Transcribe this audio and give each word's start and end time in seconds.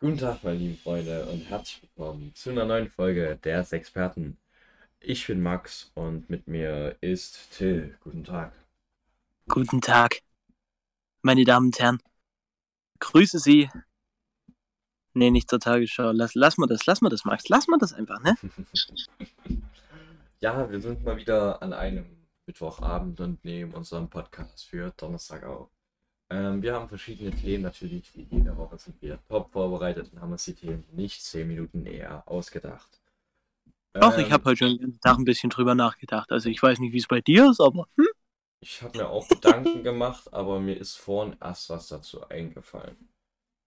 Guten 0.00 0.18
Tag, 0.18 0.44
meine 0.44 0.58
lieben 0.58 0.76
Freunde, 0.76 1.26
und 1.26 1.40
herzlich 1.50 1.82
willkommen 1.82 2.32
zu 2.32 2.50
einer 2.50 2.64
neuen 2.64 2.88
Folge 2.88 3.36
der 3.42 3.66
Experten. 3.72 4.38
Ich 5.00 5.26
bin 5.26 5.42
Max 5.42 5.90
und 5.94 6.30
mit 6.30 6.46
mir 6.46 6.96
ist 7.00 7.50
Till. 7.50 7.98
Guten 8.04 8.22
Tag. 8.22 8.52
Guten 9.48 9.80
Tag, 9.80 10.20
meine 11.22 11.42
Damen 11.42 11.66
und 11.66 11.80
Herren. 11.80 11.98
Grüße 13.00 13.40
Sie. 13.40 13.70
Nee, 15.14 15.32
nicht 15.32 15.50
zur 15.50 15.58
Tagesschau. 15.58 16.12
Lass, 16.12 16.36
lass 16.36 16.58
mal 16.58 16.68
das, 16.68 16.86
lass 16.86 17.00
mal 17.00 17.08
das, 17.08 17.24
Max. 17.24 17.48
Lass 17.48 17.66
mal 17.66 17.78
das 17.78 17.92
einfach, 17.92 18.22
ne? 18.22 18.36
ja, 20.40 20.70
wir 20.70 20.80
sind 20.80 21.02
mal 21.02 21.16
wieder 21.16 21.60
an 21.60 21.72
einem 21.72 22.06
Mittwochabend 22.46 23.18
und 23.18 23.44
nehmen 23.44 23.74
unseren 23.74 24.08
Podcast 24.08 24.64
für 24.64 24.92
Donnerstag 24.96 25.42
auf. 25.42 25.70
Ähm, 26.30 26.62
wir 26.62 26.74
haben 26.74 26.88
verschiedene 26.88 27.30
Themen 27.30 27.62
natürlich, 27.62 28.14
wie 28.14 28.26
jede 28.30 28.56
Woche 28.56 28.76
sind 28.76 29.00
wir 29.00 29.18
top 29.28 29.50
vorbereitet 29.50 30.10
und 30.12 30.20
haben 30.20 30.32
uns 30.32 30.44
die 30.44 30.54
Themen 30.54 30.84
nicht 30.92 31.22
zehn 31.22 31.48
Minuten 31.48 31.82
näher 31.82 32.22
ausgedacht. 32.26 33.00
Ach, 33.94 34.16
ich 34.18 34.30
habe 34.30 34.44
heute 34.44 34.58
schon 34.58 34.68
den 34.68 34.80
ganzen 34.80 35.00
Tag 35.00 35.18
ein 35.18 35.24
bisschen 35.24 35.50
drüber 35.50 35.74
nachgedacht. 35.74 36.30
Also 36.30 36.50
ich 36.50 36.62
weiß 36.62 36.78
nicht, 36.78 36.92
wie 36.92 36.98
es 36.98 37.06
bei 37.06 37.20
dir 37.20 37.50
ist, 37.50 37.60
aber 37.60 37.86
hm? 37.96 38.06
Ich 38.60 38.82
habe 38.82 38.98
mir 38.98 39.08
auch 39.08 39.26
Gedanken 39.28 39.82
gemacht, 39.84 40.32
aber 40.32 40.60
mir 40.60 40.76
ist 40.76 40.96
vorhin 40.96 41.36
erst 41.40 41.70
was 41.70 41.88
dazu 41.88 42.28
eingefallen. 42.28 42.96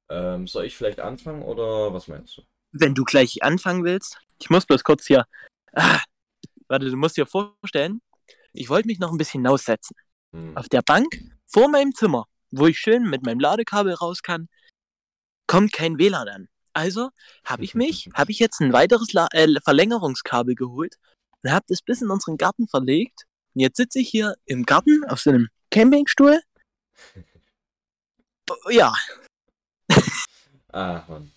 Ähm, 0.09 0.47
soll 0.47 0.66
ich 0.66 0.75
vielleicht 0.75 0.99
anfangen 0.99 1.41
oder 1.43 1.93
was 1.93 2.07
meinst 2.07 2.38
du? 2.38 2.41
Wenn 2.73 2.93
du 2.93 3.03
gleich 3.05 3.41
anfangen 3.43 3.83
willst. 3.83 4.19
Ich 4.39 4.49
muss 4.49 4.66
bloß 4.66 4.83
kurz 4.83 5.07
hier. 5.07 5.25
Ah, 5.73 6.02
warte, 6.67 6.89
du 6.89 6.97
musst 6.97 7.16
dir 7.17 7.25
vorstellen, 7.25 8.02
ich 8.53 8.69
wollte 8.69 8.88
mich 8.88 8.99
noch 8.99 9.11
ein 9.11 9.17
bisschen 9.17 9.41
hinaussetzen. 9.41 9.95
Hm. 10.33 10.57
Auf 10.57 10.67
der 10.67 10.81
Bank 10.81 11.07
vor 11.45 11.69
meinem 11.69 11.93
Zimmer, 11.93 12.25
wo 12.51 12.67
ich 12.67 12.77
schön 12.77 13.09
mit 13.09 13.23
meinem 13.25 13.39
Ladekabel 13.39 13.93
raus 13.93 14.21
kann, 14.21 14.47
kommt 15.47 15.73
kein 15.73 15.97
WLAN 15.97 16.27
an. 16.27 16.47
Also 16.73 17.09
habe 17.45 17.63
ich 17.63 17.75
mich, 17.75 18.09
habe 18.15 18.31
ich 18.31 18.39
jetzt 18.39 18.61
ein 18.61 18.73
weiteres 18.73 19.13
La 19.13 19.27
äh, 19.31 19.47
Verlängerungskabel 19.63 20.55
geholt 20.55 20.95
und 21.41 21.52
habe 21.52 21.66
das 21.67 21.81
bis 21.81 22.02
in 22.02 22.09
unseren 22.09 22.38
Garten 22.38 22.67
verlegt 22.67 23.25
und 23.53 23.61
jetzt 23.61 23.77
sitze 23.77 23.99
ich 23.99 24.09
hier 24.09 24.35
im 24.45 24.63
Garten 24.63 25.03
auf 25.08 25.19
so 25.19 25.31
einem 25.31 25.49
Campingstuhl. 25.69 26.39
Ja. 28.69 28.93
ah, 30.73 31.03
Mann. 31.08 31.31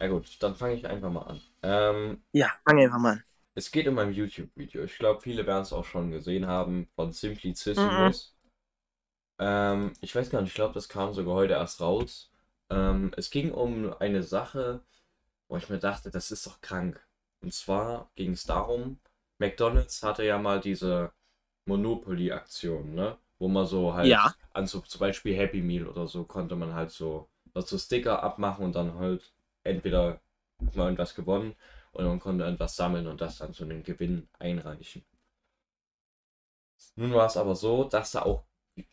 Ja 0.00 0.06
gut, 0.06 0.36
dann 0.40 0.54
fange 0.54 0.74
ich 0.74 0.86
einfach 0.86 1.10
mal 1.10 1.22
an. 1.22 1.40
Ähm, 1.62 2.22
ja, 2.30 2.52
fange 2.64 2.84
einfach 2.84 2.98
mal 2.98 3.12
an. 3.14 3.24
Es 3.56 3.72
geht 3.72 3.88
um 3.88 3.98
ein 3.98 4.12
YouTube-Video. 4.12 4.84
Ich 4.84 4.96
glaube, 4.98 5.20
viele 5.20 5.46
werden 5.46 5.62
es 5.62 5.72
auch 5.72 5.84
schon 5.84 6.12
gesehen 6.12 6.46
haben 6.46 6.88
von 6.94 7.12
Simplicissimus. 7.12 8.30
Mhm. 8.30 8.33
Ähm, 9.38 9.92
ich 10.00 10.14
weiß 10.14 10.30
gar 10.30 10.40
nicht, 10.40 10.50
ich 10.50 10.54
glaube, 10.54 10.74
das 10.74 10.88
kam 10.88 11.12
sogar 11.12 11.34
heute 11.34 11.54
erst 11.54 11.80
raus. 11.80 12.30
Ähm, 12.70 13.12
es 13.16 13.30
ging 13.30 13.52
um 13.52 13.92
eine 13.98 14.22
Sache, 14.22 14.80
wo 15.48 15.56
ich 15.56 15.68
mir 15.68 15.78
dachte, 15.78 16.10
das 16.10 16.30
ist 16.30 16.46
doch 16.46 16.60
krank. 16.60 17.06
Und 17.42 17.52
zwar 17.52 18.10
ging 18.14 18.32
es 18.32 18.44
darum, 18.44 19.00
McDonald's 19.38 20.02
hatte 20.02 20.24
ja 20.24 20.38
mal 20.38 20.60
diese 20.60 21.12
Monopoly-Aktion, 21.66 22.94
ne? 22.94 23.18
Wo 23.38 23.48
man 23.48 23.66
so 23.66 23.94
halt 23.94 24.06
ja. 24.06 24.34
an 24.52 24.66
so 24.66 24.80
zum 24.80 25.00
Beispiel 25.00 25.36
Happy 25.36 25.60
Meal 25.60 25.86
oder 25.88 26.06
so 26.06 26.24
konnte 26.24 26.56
man 26.56 26.74
halt 26.74 26.90
so, 26.90 27.28
so 27.54 27.78
Sticker 27.78 28.22
abmachen 28.22 28.64
und 28.64 28.74
dann 28.74 28.94
halt 28.94 29.32
entweder 29.64 30.20
hat 30.64 30.76
man 30.76 30.86
irgendwas 30.86 31.14
gewonnen 31.14 31.54
oder 31.92 32.08
man 32.08 32.20
konnte 32.20 32.44
irgendwas 32.44 32.76
sammeln 32.76 33.06
und 33.06 33.20
das 33.20 33.38
dann 33.38 33.52
zu 33.52 33.64
einem 33.64 33.82
Gewinn 33.82 34.28
einreichen. 34.38 35.04
Nun 36.96 37.12
war 37.12 37.26
es 37.26 37.36
aber 37.36 37.54
so, 37.56 37.84
dass 37.84 38.12
da 38.12 38.22
auch 38.22 38.44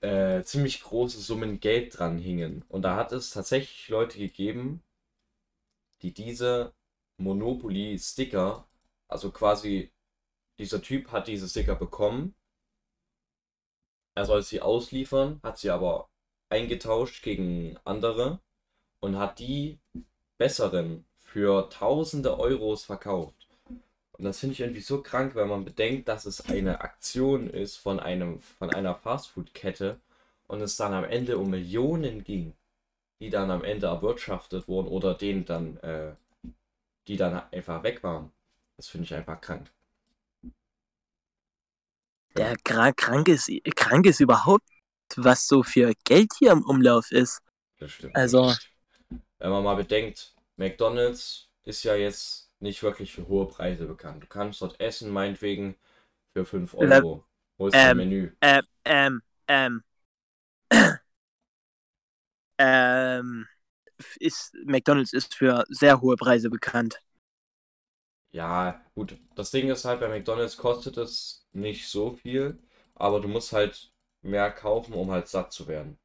äh, 0.01 0.43
ziemlich 0.43 0.81
große 0.83 1.19
Summen 1.19 1.59
Geld 1.59 1.97
dran 1.97 2.17
hingen. 2.17 2.63
Und 2.69 2.83
da 2.83 2.95
hat 2.95 3.11
es 3.11 3.31
tatsächlich 3.31 3.89
Leute 3.89 4.17
gegeben, 4.19 4.83
die 6.01 6.13
diese 6.13 6.73
Monopoly-Sticker, 7.17 8.67
also 9.07 9.31
quasi 9.31 9.91
dieser 10.59 10.81
Typ 10.81 11.11
hat 11.11 11.27
diese 11.27 11.47
Sticker 11.49 11.75
bekommen 11.75 12.35
er 14.13 14.25
soll 14.25 14.43
sie 14.43 14.61
ausliefern, 14.61 15.39
hat 15.43 15.57
sie 15.57 15.69
aber 15.69 16.09
eingetauscht 16.49 17.23
gegen 17.23 17.77
andere 17.85 18.39
und 18.99 19.17
hat 19.17 19.39
die 19.39 19.79
besseren 20.37 21.05
für 21.17 21.69
tausende 21.69 22.37
Euros 22.37 22.83
verkauft. 22.83 23.40
Und 24.13 24.25
das 24.25 24.39
finde 24.39 24.53
ich 24.53 24.59
irgendwie 24.59 24.81
so 24.81 25.01
krank, 25.01 25.35
wenn 25.35 25.47
man 25.47 25.65
bedenkt, 25.65 26.07
dass 26.07 26.25
es 26.25 26.45
eine 26.45 26.81
Aktion 26.81 27.49
ist 27.49 27.77
von 27.77 27.99
einem 27.99 28.39
von 28.39 28.69
einer 28.73 28.95
Fastfood-Kette 28.95 29.99
und 30.47 30.61
es 30.61 30.75
dann 30.75 30.93
am 30.93 31.05
Ende 31.05 31.37
um 31.37 31.49
Millionen 31.49 32.23
ging, 32.23 32.53
die 33.19 33.29
dann 33.29 33.49
am 33.49 33.63
Ende 33.63 33.87
erwirtschaftet 33.87 34.67
wurden 34.67 34.87
oder 34.87 35.13
denen 35.13 35.45
dann, 35.45 35.77
äh, 35.77 36.13
die 37.07 37.17
dann 37.17 37.41
einfach 37.51 37.83
weg 37.83 38.03
waren. 38.03 38.31
Das 38.77 38.87
finde 38.87 39.05
ich 39.05 39.13
einfach 39.13 39.39
krank. 39.39 39.71
Der 42.35 42.55
krank, 42.63 42.97
krank, 42.97 43.27
ist, 43.27 43.49
krank 43.75 44.05
ist 44.05 44.19
überhaupt, 44.19 44.67
was 45.15 45.47
so 45.47 45.63
für 45.63 45.93
Geld 46.03 46.31
hier 46.37 46.51
im 46.51 46.63
Umlauf 46.63 47.11
ist. 47.11 47.41
Das 47.79 47.91
stimmt. 47.91 48.15
Also. 48.15 48.53
Wenn 49.39 49.49
man 49.49 49.63
mal 49.63 49.75
bedenkt, 49.75 50.35
McDonalds 50.55 51.49
ist 51.63 51.83
ja 51.83 51.95
jetzt 51.95 52.50
nicht 52.61 52.83
wirklich 52.83 53.13
für 53.13 53.27
hohe 53.27 53.47
Preise 53.47 53.85
bekannt. 53.85 54.23
Du 54.23 54.27
kannst 54.27 54.61
dort 54.61 54.79
essen, 54.79 55.11
meinetwegen, 55.11 55.75
für 56.33 56.45
5 56.45 56.73
Euro. 56.75 57.25
Wo 57.57 57.67
ist 57.67 57.75
ähm, 57.75 57.97
Menü? 57.97 58.31
Ähm, 58.41 58.63
ähm, 58.85 59.21
ähm. 59.47 59.83
ähm. 62.57 63.47
Ist, 64.19 64.55
McDonalds 64.65 65.13
ist 65.13 65.35
für 65.35 65.63
sehr 65.69 66.01
hohe 66.01 66.15
Preise 66.15 66.49
bekannt. 66.49 66.99
Ja, 68.31 68.81
gut. 68.95 69.17
Das 69.35 69.51
Ding 69.51 69.69
ist 69.69 69.85
halt, 69.85 69.99
bei 69.99 70.07
McDonalds 70.07 70.57
kostet 70.57 70.97
es 70.97 71.45
nicht 71.51 71.87
so 71.87 72.13
viel, 72.13 72.57
aber 72.95 73.19
du 73.19 73.27
musst 73.27 73.53
halt 73.53 73.91
mehr 74.21 74.51
kaufen, 74.51 74.93
um 74.93 75.11
halt 75.11 75.27
satt 75.27 75.51
zu 75.51 75.67
werden. 75.67 75.99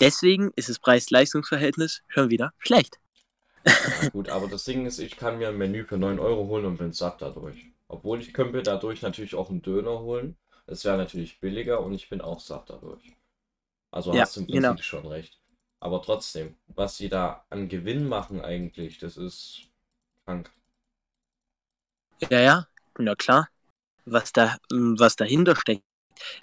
Deswegen 0.00 0.50
ist 0.56 0.68
das 0.68 0.80
Preis-Leistungs-Verhältnis 0.80 2.02
schon 2.08 2.30
wieder 2.30 2.52
schlecht. 2.58 2.98
Ja, 3.64 4.08
gut, 4.10 4.28
aber 4.28 4.48
das 4.48 4.64
Ding 4.64 4.86
ist, 4.86 4.98
ich 4.98 5.16
kann 5.16 5.38
mir 5.38 5.48
ein 5.48 5.58
Menü 5.58 5.84
für 5.84 5.98
9 5.98 6.18
Euro 6.18 6.46
holen 6.48 6.66
und 6.66 6.78
bin 6.78 6.92
satt 6.92 7.22
dadurch. 7.22 7.66
Obwohl 7.88 8.20
ich 8.20 8.32
könnte 8.32 8.62
dadurch 8.62 9.02
natürlich 9.02 9.34
auch 9.34 9.50
einen 9.50 9.62
Döner 9.62 10.00
holen. 10.00 10.36
Das 10.66 10.84
wäre 10.84 10.96
natürlich 10.96 11.40
billiger 11.40 11.80
und 11.80 11.92
ich 11.92 12.08
bin 12.08 12.20
auch 12.20 12.40
satt 12.40 12.70
dadurch. 12.70 13.16
Also 13.90 14.14
ja, 14.14 14.22
hast 14.22 14.36
du 14.36 14.40
im 14.40 14.46
Prinzip 14.46 14.62
genau. 14.62 14.82
schon 14.82 15.06
recht. 15.06 15.38
Aber 15.80 16.00
trotzdem, 16.00 16.56
was 16.68 16.96
sie 16.96 17.08
da 17.08 17.44
an 17.50 17.68
Gewinn 17.68 18.08
machen 18.08 18.40
eigentlich, 18.40 18.98
das 18.98 19.16
ist 19.16 19.62
krank. 20.24 20.50
Ja, 22.30 22.40
ja, 22.40 22.68
na 22.98 23.14
klar. 23.14 23.48
Was 24.04 24.32
da, 24.32 24.56
was 24.70 25.16
dahinter 25.16 25.56
steckt. 25.56 25.84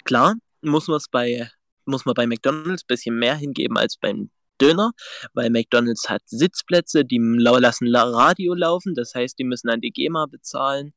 Klar, 0.04 0.34
muss 0.62 0.88
man 0.88 0.98
es 0.98 1.08
bei, 1.08 1.50
muss 1.84 2.04
man 2.04 2.14
bei 2.14 2.26
McDonalds 2.26 2.84
ein 2.84 2.86
bisschen 2.86 3.18
mehr 3.18 3.34
hingeben 3.34 3.78
als 3.78 3.96
beim 3.96 4.30
Döner, 4.60 4.92
weil 5.32 5.50
McDonalds 5.50 6.08
hat 6.08 6.22
Sitzplätze, 6.26 7.04
die 7.04 7.18
lassen 7.18 7.94
Radio 7.94 8.54
laufen, 8.54 8.94
das 8.94 9.14
heißt, 9.14 9.38
die 9.38 9.44
müssen 9.44 9.70
an 9.70 9.80
die 9.80 9.90
GEMA 9.90 10.26
bezahlen, 10.26 10.92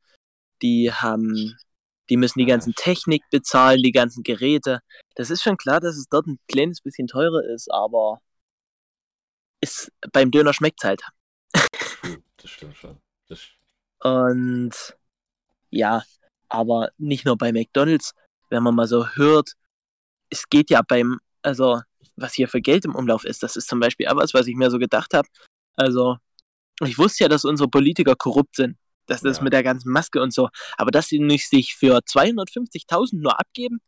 die 0.61 0.91
haben, 0.91 1.57
die 2.09 2.17
müssen 2.17 2.39
die 2.39 2.45
ganzen 2.45 2.73
Technik 2.75 3.23
bezahlen, 3.31 3.81
die 3.83 3.91
ganzen 3.91 4.23
Geräte. 4.23 4.79
Das 5.15 5.29
ist 5.29 5.43
schon 5.43 5.57
klar, 5.57 5.79
dass 5.79 5.95
es 5.97 6.07
dort 6.09 6.27
ein 6.27 6.39
kleines 6.47 6.81
bisschen 6.81 7.07
teurer 7.07 7.43
ist, 7.43 7.71
aber 7.71 8.19
ist, 9.61 9.91
beim 10.11 10.31
Döner 10.31 10.53
schmeckt 10.53 10.83
es 10.83 10.87
halt. 10.87 11.01
Das 12.37 12.51
stimmt 12.51 12.75
schon. 12.75 12.97
Das 13.29 13.39
und 14.03 14.73
ja, 15.69 16.03
aber 16.49 16.91
nicht 16.97 17.25
nur 17.25 17.37
bei 17.37 17.53
McDonalds, 17.53 18.13
wenn 18.49 18.61
man 18.61 18.75
mal 18.75 18.87
so 18.87 19.07
hört, 19.07 19.53
es 20.29 20.49
geht 20.49 20.69
ja 20.69 20.81
beim, 20.85 21.19
also 21.41 21.81
was 22.15 22.33
hier 22.33 22.47
für 22.47 22.61
Geld 22.61 22.85
im 22.85 22.95
Umlauf 22.95 23.25
ist, 23.25 23.43
das 23.43 23.55
ist 23.55 23.67
zum 23.67 23.79
Beispiel 23.79 24.07
auch 24.07 24.15
was, 24.15 24.33
was 24.33 24.47
ich 24.47 24.55
mir 24.55 24.69
so 24.69 24.79
gedacht 24.79 25.13
habe. 25.13 25.27
Also, 25.75 26.17
ich 26.83 26.97
wusste 26.97 27.23
ja, 27.23 27.29
dass 27.29 27.45
unsere 27.45 27.69
Politiker 27.69 28.15
korrupt 28.15 28.55
sind. 28.55 28.77
Das 29.05 29.23
ist 29.23 29.37
ja. 29.37 29.43
mit 29.43 29.53
der 29.53 29.63
ganzen 29.63 29.91
Maske 29.91 30.21
und 30.21 30.33
so. 30.33 30.49
Aber 30.77 30.91
dass 30.91 31.07
sie 31.07 31.19
nicht 31.19 31.49
sich 31.49 31.75
für 31.75 31.97
250.000 31.97 33.21
nur 33.21 33.39
abgeben, 33.39 33.81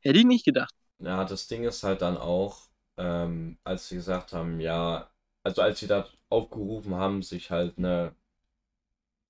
hätte 0.00 0.18
ich 0.18 0.26
nicht 0.26 0.44
gedacht. 0.44 0.74
Ja, 0.98 1.24
das 1.24 1.46
Ding 1.46 1.64
ist 1.64 1.82
halt 1.82 2.02
dann 2.02 2.18
auch, 2.18 2.68
ähm, 2.98 3.58
als 3.64 3.88
sie 3.88 3.96
gesagt 3.96 4.32
haben, 4.32 4.60
ja, 4.60 5.10
also 5.42 5.62
als 5.62 5.80
sie 5.80 5.86
da 5.86 6.06
aufgerufen 6.28 6.94
haben, 6.94 7.22
sich 7.22 7.50
halt 7.50 7.78
eine 7.78 8.14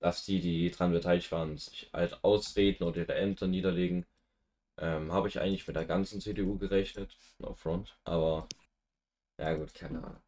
dass 0.01 0.25
die, 0.25 0.39
die 0.41 0.69
daran 0.71 0.91
beteiligt 0.91 1.31
waren, 1.31 1.57
sich 1.57 1.89
halt 1.93 2.23
ausreden 2.23 2.83
oder 2.83 2.97
ihre 2.97 3.15
Ämter 3.15 3.47
niederlegen. 3.47 4.05
Ähm, 4.77 5.11
Habe 5.11 5.27
ich 5.27 5.39
eigentlich 5.39 5.67
mit 5.67 5.75
der 5.75 5.85
ganzen 5.85 6.21
CDU 6.21 6.57
gerechnet, 6.57 7.15
no 7.39 7.53
front, 7.53 7.97
aber 8.03 8.47
ja 9.37 9.53
gut, 9.53 9.73
keine 9.73 10.03
Ahnung. 10.03 10.21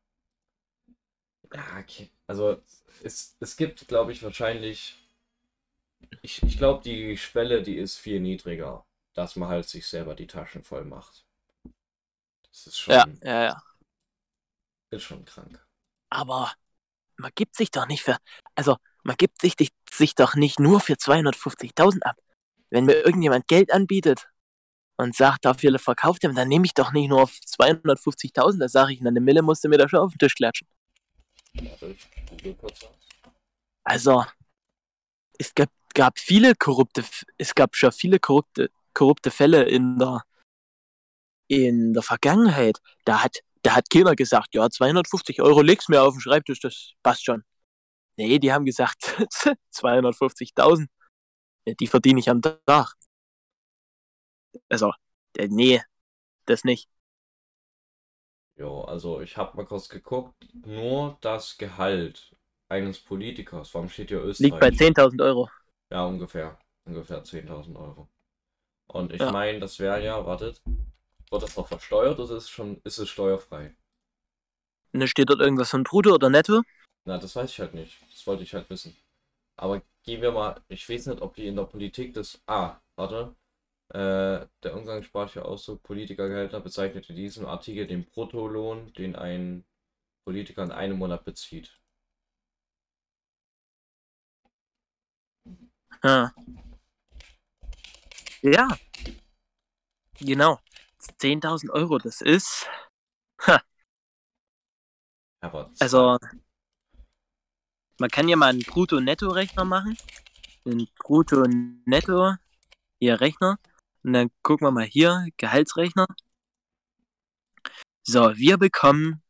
Ja, 1.54 1.80
okay. 1.80 2.10
also 2.28 2.62
es, 3.04 3.38
es 3.40 3.58
gibt, 3.58 3.88
glaube 3.88 4.12
ich, 4.12 4.24
wahrscheinlich, 4.24 5.08
ich, 6.22 6.42
ich 6.44 6.58
glaube, 6.58 6.84
die 6.84 7.18
Schwelle, 7.18 7.62
die 7.62 7.78
ist 7.78 7.98
viel 7.98 8.20
niedriger, 8.20 8.86
dass 9.14 9.36
man 9.36 9.50
halt 9.50 9.68
sich 9.68 9.88
selber 9.88 10.16
die 10.16 10.28
Taschen 10.28 10.64
voll 10.64 10.86
macht. 10.86 11.26
Das 12.50 12.68
ist 12.68 12.80
schon. 12.80 12.94
Ja, 12.94 13.06
ja, 13.24 13.44
ja. 13.44 13.64
Ist 14.92 15.04
schon 15.04 15.26
krank. 15.26 15.60
aber 16.10 16.54
man 17.18 17.32
gibt 17.36 17.56
sich 17.56 17.72
doch 17.72 17.88
nicht 17.88 18.04
für, 18.04 18.18
also 18.56 18.78
man 19.04 19.16
gibt 19.18 19.42
sich, 19.42 19.56
sich 19.92 20.16
doch 20.16 20.36
nicht 20.36 20.60
nur 20.60 20.80
für 20.80 20.94
250.000 20.94 22.04
ab. 22.04 22.18
Wenn 22.70 22.86
mir 22.86 22.96
irgendjemand 23.06 23.48
Geld 23.48 23.72
anbietet 23.72 24.30
und 24.98 25.16
sagt, 25.16 25.46
dafür 25.46 25.78
verkauft 25.80 26.24
ihm, 26.24 26.36
dann 26.36 26.48
nehme 26.48 26.66
ich 26.66 26.74
doch 26.74 26.92
nicht 26.92 27.10
nur 27.10 27.24
auf 27.24 27.32
250.000, 27.32 28.60
da 28.60 28.70
sage 28.70 28.94
ich, 28.94 29.02
na, 29.02 29.10
eine 29.10 29.22
Mille 29.22 29.42
musst 29.42 29.64
du 29.64 29.70
mir 29.70 29.78
da 29.78 29.90
schon 29.90 30.00
auf 30.00 30.12
den 30.14 30.20
Tisch 30.20 30.36
klatschen. 30.36 30.68
Also, 33.84 34.26
es 35.38 35.54
gab, 35.54 35.70
gab 35.94 36.20
viele 36.20 36.56
korrupte, 36.56 37.04
es 37.38 37.54
gab 37.54 37.76
schon 37.76 37.92
viele 37.92 38.20
korrupte, 38.20 38.70
korrupte 38.94 39.32
Fälle 39.32 39.64
in 39.64 39.98
der, 40.00 40.24
in 41.48 41.94
der 41.94 42.04
Vergangenheit. 42.04 42.80
Da 43.06 43.24
hat, 43.24 43.40
da 43.62 43.76
hat 43.76 43.90
keiner 43.90 44.16
gesagt, 44.16 44.56
ja, 44.56 44.70
250 44.70 45.42
Euro 45.42 45.62
legst 45.62 45.90
mir 45.90 46.02
auf 46.02 46.14
den 46.14 46.22
Schreibtisch, 46.22 46.60
das 46.60 46.94
passt 47.04 47.26
schon. 47.26 47.44
Nee, 48.16 48.40
die 48.40 48.54
haben 48.54 48.66
gesagt, 48.66 49.04
250.000, 49.74 50.88
die 51.80 51.88
verdiene 51.88 52.20
ich 52.20 52.30
am 52.30 52.42
Tag. 52.42 52.94
Also, 54.70 54.92
äh, 55.38 55.48
nee, 55.50 55.82
das 56.46 56.64
nicht. 56.64 56.90
Jo, 58.56 58.82
also 58.82 59.22
ich 59.22 59.36
habe 59.36 59.58
mal 59.58 59.66
kurz 59.66 59.90
geguckt, 59.90 60.36
nur 60.66 61.18
das 61.22 61.58
Gehalt 61.58 62.36
eines 62.70 63.00
Politikers, 63.00 63.74
warum 63.74 63.90
steht 63.90 64.10
hier 64.10 64.22
Österreich? 64.22 64.52
Liegt 64.52 64.60
bei 64.60 64.70
10.000 64.70 65.22
Euro. 65.22 65.50
Ja, 65.92 66.06
ungefähr. 66.06 66.58
Ungefähr 66.86 67.24
10.000 67.24 67.76
Euro. 67.78 68.10
Und 68.88 69.14
ich 69.14 69.22
ja. 69.22 69.32
meine, 69.32 69.60
das 69.60 69.80
wäre 69.80 70.04
ja, 70.04 70.26
wartet, 70.26 70.62
wird 71.32 71.44
das 71.44 71.56
noch 71.58 71.68
versteuert 71.68 72.20
oder 72.20 72.36
ist 72.36 72.44
es 72.44 72.50
schon, 72.50 72.80
ist 72.84 73.00
es 73.00 73.10
steuerfrei? 73.10 73.76
Ne, 74.92 75.08
steht 75.08 75.30
dort 75.30 75.40
irgendwas 75.40 75.72
von 75.72 75.84
Brutto 75.84 76.14
oder 76.14 76.30
Netto? 76.30 76.62
Na, 77.06 77.18
das 77.18 77.36
weiß 77.36 77.50
ich 77.50 77.60
halt 77.60 77.74
nicht. 77.74 77.98
Das 78.12 78.26
wollte 78.28 78.44
ich 78.44 78.54
halt 78.54 78.70
wissen. 78.70 78.96
Aber 79.58 79.82
gehen 80.04 80.22
wir 80.22 80.32
mal, 80.32 80.62
ich 80.68 80.88
weiß 80.88 81.08
nicht, 81.08 81.22
ob 81.22 81.36
die 81.36 81.48
in 81.48 81.56
der 81.56 81.64
Politik 81.64 82.14
das. 82.14 82.42
Ah, 82.46 82.78
warte. 82.96 83.36
Äh, 83.94 84.48
der 84.64 84.76
umgangssprachliche 84.76 85.46
Ausdruck 85.46 85.84
Politikergehälter 85.84 86.60
bezeichnet 86.60 87.08
in 87.12 87.16
diesem 87.16 87.46
Artikel 87.46 87.86
den 87.86 88.06
Bruttolohn, 88.06 88.92
den 88.94 89.16
ein 89.16 89.66
Politiker 90.26 90.64
in 90.64 90.72
einem 90.72 90.98
Monat 90.98 91.24
bezieht. 91.26 91.80
Ah. 96.02 96.32
Ja. 98.42 98.68
Genau. 100.20 100.60
10.000 101.00 101.70
Euro, 101.70 102.00
das 102.00 102.22
ist. 102.22 102.68
Ha. 103.46 103.62
also, 105.80 106.18
man 108.00 108.10
kann 108.10 108.28
ja 108.28 108.38
mal 108.38 108.50
einen 108.50 108.64
Brutto-Netto-Rechner 108.64 109.66
machen. 109.66 109.98
Einen 110.66 110.88
Brutto-Netto, 110.98 112.38
hier 113.00 113.22
Rechner. 113.22 113.60
Und 114.04 114.14
dann 114.14 114.30
gucken 114.42 114.68
wir 114.68 114.72
mal 114.72 114.86
hier, 114.86 115.28
Gehaltsrechner. 115.38 116.08
So, 118.04 118.36
wir 118.36 118.58
bekommen 118.58 119.22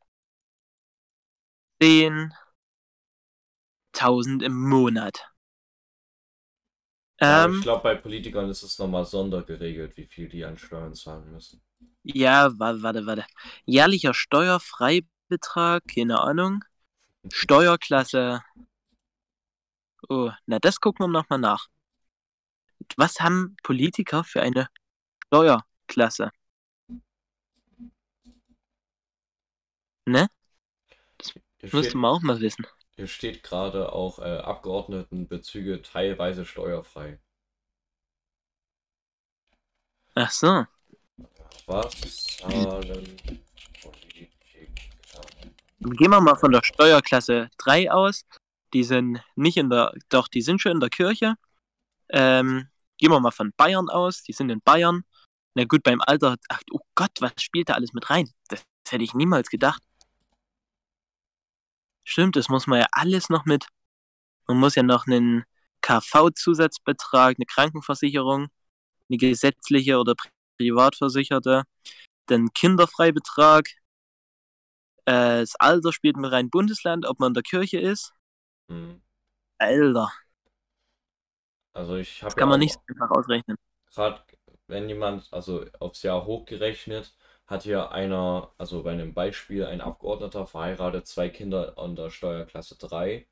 10.000 1.80 4.44
im 4.44 4.70
Monat. 4.70 5.30
Ja, 7.20 7.46
ähm, 7.46 7.58
ich 7.58 7.62
glaube, 7.62 7.84
bei 7.84 7.96
Politikern 7.96 8.50
ist 8.50 8.64
es 8.64 8.80
nochmal 8.80 9.06
sondergeregelt, 9.06 9.96
wie 9.98 10.08
viel 10.08 10.28
die 10.28 10.44
an 10.44 10.58
Steuern 10.58 10.96
zahlen 10.96 11.32
müssen. 11.32 11.62
Ja, 12.04 12.52
warte, 12.58 12.84
warte, 12.84 13.06
warte. 13.06 13.26
Jährlicher 13.66 14.14
Steuerfreibetrag, 14.14 15.84
keine 15.88 16.20
Ahnung. 16.20 16.64
Steuerklasse. 17.32 18.42
Oh, 20.10 20.32
na, 20.46 20.60
das 20.60 20.80
gucken 20.80 21.06
wir 21.06 21.10
nochmal 21.10 21.40
nach. 21.40 21.68
Was 22.98 23.20
haben 23.20 23.56
Politiker 23.64 24.24
für 24.24 24.42
eine 24.42 24.70
Steuerklasse? 25.28 26.32
Ne? 30.06 30.28
Das 31.60 31.72
müsste 31.72 31.98
man 31.98 32.12
auch 32.12 32.22
mal 32.22 32.40
wissen. 32.42 32.68
Hier 32.96 33.08
steht 33.08 33.42
gerade 33.42 33.92
auch 33.92 34.20
äh, 34.20 34.38
Abgeordnetenbezüge 34.38 35.82
teilweise 35.82 36.46
steuerfrei. 36.46 37.20
Ach 40.16 40.30
so. 40.30 40.66
Was 41.66 41.92
zahlen 42.38 43.18
Gehen 45.80 46.12
wir 46.12 46.22
mal 46.22 46.36
von 46.36 46.52
der 46.52 46.64
Steuerklasse 46.64 47.50
3 47.58 47.92
aus. 47.92 48.26
Die 48.74 48.84
sind 48.84 49.22
nicht 49.36 49.58
in 49.58 49.70
der, 49.70 49.94
doch, 50.10 50.28
die 50.28 50.42
sind 50.42 50.62
schon 50.62 50.74
in 50.74 50.80
der 50.80 50.90
Kirche. 50.90 51.36
Ähm, 52.10 52.70
gehen 52.98 53.12
wir 53.12 53.20
mal 53.20 53.32
von 53.32 53.52
Bayern 53.58 53.90
aus. 53.90 54.24
Die 54.24 54.34
sind 54.34 54.50
in 54.50 54.62
Bayern. 54.62 55.04
Na 55.56 55.66
gut, 55.66 55.84
beim 55.84 56.02
Alter, 56.02 56.38
ach, 56.50 56.62
oh 56.72 56.80
Gott, 56.96 57.12
was 57.20 57.34
spielt 57.42 57.70
da 57.70 57.74
alles 57.74 57.94
mit 57.94 58.10
rein? 58.10 58.30
Das, 58.50 58.64
das 58.84 58.94
hätte 58.94 59.04
ich 59.04 59.14
niemals 59.14 59.50
gedacht. 59.50 59.82
Stimmt, 62.06 62.36
das 62.36 62.50
muss 62.50 62.68
man 62.68 62.80
ja 62.80 62.88
alles 62.92 63.30
noch 63.30 63.46
mit. 63.46 63.68
Man 64.48 64.58
muss 64.60 64.76
ja 64.76 64.84
noch 64.84 65.08
einen 65.08 65.46
KV-Zusatzbetrag, 65.82 67.36
eine 67.38 67.46
Krankenversicherung, 67.46 68.48
eine 69.10 69.18
gesetzliche 69.18 70.00
oder 70.00 70.16
privatversicherte, 70.58 71.64
dann 72.28 72.54
Kinderfreibetrag, 72.54 73.70
äh, 75.06 75.42
das 75.42 75.56
Alter 75.56 75.92
spielt 75.94 76.18
mit 76.18 76.32
rein 76.32 76.50
Bundesland, 76.50 77.06
ob 77.06 77.20
man 77.20 77.30
in 77.30 77.34
der 77.36 77.44
Kirche 77.44 77.80
ist. 77.80 78.14
Mhm. 78.70 79.02
Alter. 79.60 80.12
Also 81.74 81.96
ich 81.96 82.24
habe. 82.24 82.34
Kann 82.36 82.48
ja 82.48 82.52
man 82.52 82.60
nicht 82.60 82.74
so 82.74 82.80
einfach 82.88 83.12
ausrechnen. 83.12 83.58
Gerade 83.94 84.22
wenn 84.68 84.88
jemand, 84.90 85.32
also 85.32 85.66
aufs 85.80 86.04
Jahr 86.04 86.26
hochgerechnet, 86.26 87.14
hat 87.48 87.64
hier 87.64 87.92
einer, 87.92 88.52
also 88.58 88.84
bei 88.84 88.92
einem 88.92 89.14
Beispiel, 89.14 89.66
ein 89.66 89.82
Abgeordneter 89.82 90.48
verheiratet, 90.48 91.08
zwei 91.08 91.30
Kinder 91.30 91.78
an 91.78 91.96
der 91.96 92.10
Steuerklasse 92.10 92.78
3, 92.78 93.28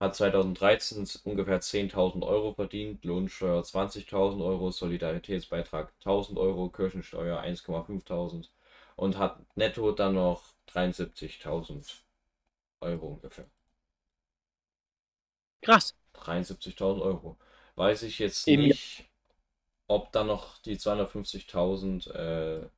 hat 0.00 0.14
2013 0.16 1.08
ungefähr 1.24 1.60
10.000 1.60 2.26
Euro 2.26 2.54
verdient, 2.54 3.04
Lohnsteuer 3.04 3.62
20.000 3.62 4.44
Euro, 4.44 4.70
Solidaritätsbeitrag 4.70 5.92
1.000 6.04 6.38
Euro, 6.38 6.68
Kirchensteuer 6.70 7.40
1,5.000 7.40 8.48
und 8.96 9.18
hat 9.18 9.40
netto 9.56 9.92
dann 9.92 10.14
noch 10.14 10.42
73.000 10.68 12.02
Euro 12.80 13.06
ungefähr. 13.08 13.46
Krass. 15.62 15.96
73.000 16.14 17.02
Euro. 17.02 17.38
Weiß 17.78 18.02
ich 18.02 18.18
jetzt 18.18 18.48
Eben. 18.48 18.64
nicht, 18.64 19.08
ob 19.86 20.10
dann 20.10 20.26
noch 20.26 20.58
die 20.62 20.76
250.000 20.76 22.10
äh, 22.10 22.68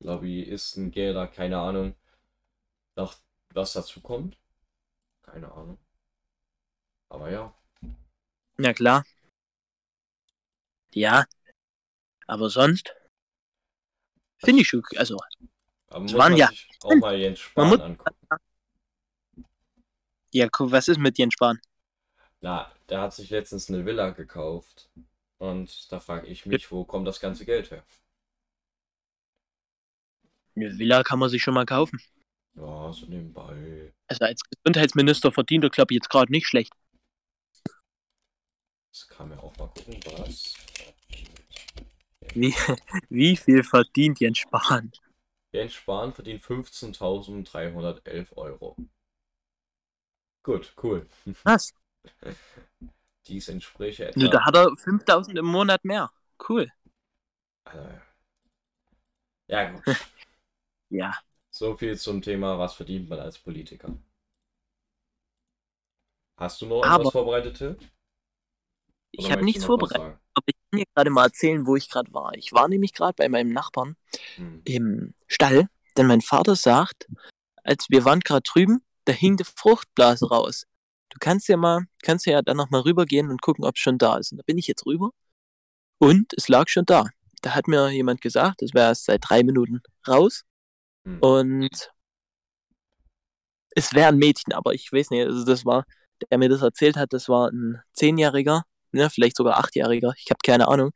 Lobbyisten, 0.00 0.90
Gelder, 0.90 1.28
keine 1.28 1.58
Ahnung, 1.58 1.94
noch 2.96 3.14
was 3.52 3.74
dazu 3.74 4.00
kommt. 4.00 4.38
Keine 5.20 5.52
Ahnung. 5.52 5.76
Aber 7.10 7.30
ja. 7.30 7.54
Ja, 8.58 8.72
klar. 8.72 9.04
Ja. 10.94 11.26
Aber 12.26 12.48
sonst 12.48 12.94
finde 14.38 14.62
ich 14.62 14.68
schon, 14.68 14.82
also. 14.96 15.18
Aber 15.88 16.00
muss 16.00 16.14
waren 16.14 16.32
man 16.32 16.38
ja. 16.38 16.50
Auch 16.84 16.94
mal 16.94 17.18
Jens 17.18 17.40
Spahn 17.40 17.80
angucken. 17.80 18.14
Ja, 20.32 20.48
guck, 20.50 20.72
was 20.72 20.88
ist 20.88 20.98
mit 20.98 21.18
Jens 21.18 21.34
Spahn? 21.34 21.60
Na, 22.40 22.70
der 22.88 23.00
hat 23.00 23.14
sich 23.14 23.30
letztens 23.30 23.68
eine 23.68 23.84
Villa 23.84 24.10
gekauft. 24.10 24.90
Und 25.38 25.92
da 25.92 26.00
frage 26.00 26.26
ich 26.26 26.46
mich, 26.46 26.70
wo 26.70 26.84
kommt 26.84 27.06
das 27.06 27.20
ganze 27.20 27.44
Geld 27.44 27.70
her? 27.70 27.84
Eine 30.56 30.76
Villa 30.78 31.02
kann 31.02 31.18
man 31.18 31.28
sich 31.28 31.42
schon 31.42 31.54
mal 31.54 31.66
kaufen. 31.66 32.00
Ja, 32.54 32.92
so 32.92 33.06
nebenbei. 33.06 33.92
Also 34.08 34.24
als 34.24 34.42
Gesundheitsminister 34.42 35.30
verdient 35.30 35.64
er, 35.64 35.70
glaube 35.70 35.92
ich, 35.92 35.96
jetzt 35.96 36.10
gerade 36.10 36.32
nicht 36.32 36.46
schlecht. 36.46 36.72
Das 38.90 39.06
kann 39.08 39.28
man 39.28 39.38
auch 39.38 39.56
mal 39.56 39.68
gucken, 39.68 40.00
was. 40.06 40.54
Wie, 42.34 42.52
wie 43.08 43.36
viel 43.36 43.62
verdient 43.62 44.18
Jens 44.18 44.38
Spahn? 44.38 44.90
Jens 45.52 45.74
Spahn 45.74 46.12
verdient 46.12 46.42
15.311 46.42 48.36
Euro. 48.36 48.76
Gut, 50.42 50.74
cool. 50.82 51.06
Was? 51.44 51.72
Dies 53.26 53.48
entspricht 53.48 54.00
etwa. 54.00 54.18
Nö, 54.18 54.28
da 54.28 54.44
hat 54.44 54.56
er 54.56 54.66
5.000 54.68 55.38
im 55.38 55.46
Monat 55.46 55.84
mehr. 55.84 56.10
Cool. 56.48 56.70
Äh, 57.64 57.98
ja, 59.48 59.70
gut. 59.70 59.82
Ja. 60.90 61.12
So 61.50 61.76
viel 61.76 61.98
zum 61.98 62.22
Thema, 62.22 62.58
was 62.58 62.72
verdient 62.72 63.10
man 63.10 63.18
als 63.18 63.38
Politiker. 63.38 63.94
Hast 66.38 66.62
du 66.62 66.66
noch 66.66 66.82
Aber 66.82 67.00
etwas 67.00 67.12
vorbereitet, 67.12 67.56
Till? 67.58 67.76
Ich 69.10 69.30
habe 69.30 69.44
nichts 69.44 69.64
vorbereitet. 69.64 70.18
Aber 70.34 70.46
ich 70.46 70.54
kann 70.70 70.78
dir 70.78 70.86
gerade 70.94 71.10
mal 71.10 71.26
erzählen, 71.26 71.66
wo 71.66 71.76
ich 71.76 71.90
gerade 71.90 72.12
war. 72.14 72.32
Ich 72.36 72.52
war 72.52 72.68
nämlich 72.68 72.94
gerade 72.94 73.14
bei 73.14 73.28
meinem 73.28 73.52
Nachbarn 73.52 73.96
hm. 74.36 74.62
im 74.64 75.14
Stall, 75.26 75.68
denn 75.96 76.06
mein 76.06 76.20
Vater 76.20 76.56
sagt, 76.56 77.06
als 77.64 77.86
wir 77.90 78.04
waren 78.04 78.20
gerade 78.20 78.42
drüben, 78.42 78.82
da 79.04 79.12
hing 79.12 79.36
die 79.36 79.44
Fruchtblase 79.44 80.28
raus. 80.28 80.66
Du 81.10 81.18
kannst 81.20 81.48
ja 81.48 81.56
mal, 81.56 81.82
kannst 82.02 82.26
ja 82.26 82.42
dann 82.42 82.56
noch 82.56 82.70
mal 82.70 82.82
rübergehen 82.82 83.30
und 83.30 83.42
gucken, 83.42 83.64
ob 83.64 83.76
es 83.76 83.80
schon 83.80 83.98
da 83.98 84.16
ist. 84.18 84.32
Und 84.32 84.38
da 84.38 84.42
bin 84.46 84.58
ich 84.58 84.66
jetzt 84.66 84.86
rüber 84.86 85.10
und 85.98 86.32
es 86.36 86.48
lag 86.48 86.68
schon 86.68 86.84
da. 86.86 87.06
Da 87.42 87.54
hat 87.54 87.68
mir 87.68 87.90
jemand 87.90 88.20
gesagt, 88.20 88.62
es 88.62 88.74
wäre 88.74 88.88
erst 88.88 89.06
seit 89.06 89.22
drei 89.28 89.42
Minuten 89.42 89.80
raus 90.06 90.44
Hm. 91.04 91.20
und 91.20 91.90
es 93.70 93.94
wäre 93.94 94.08
ein 94.08 94.18
Mädchen, 94.18 94.52
aber 94.52 94.74
ich 94.74 94.92
weiß 94.92 95.10
nicht, 95.10 95.26
also 95.26 95.44
das 95.44 95.64
war, 95.64 95.84
der 96.30 96.38
mir 96.38 96.48
das 96.48 96.62
erzählt 96.62 96.96
hat, 96.96 97.12
das 97.12 97.28
war 97.28 97.50
ein 97.50 97.80
Zehnjähriger, 97.92 98.64
ne, 98.92 99.08
vielleicht 99.10 99.36
sogar 99.36 99.58
Achtjähriger, 99.58 100.12
ich 100.16 100.30
habe 100.30 100.38
keine 100.44 100.68
Ahnung. 100.68 100.90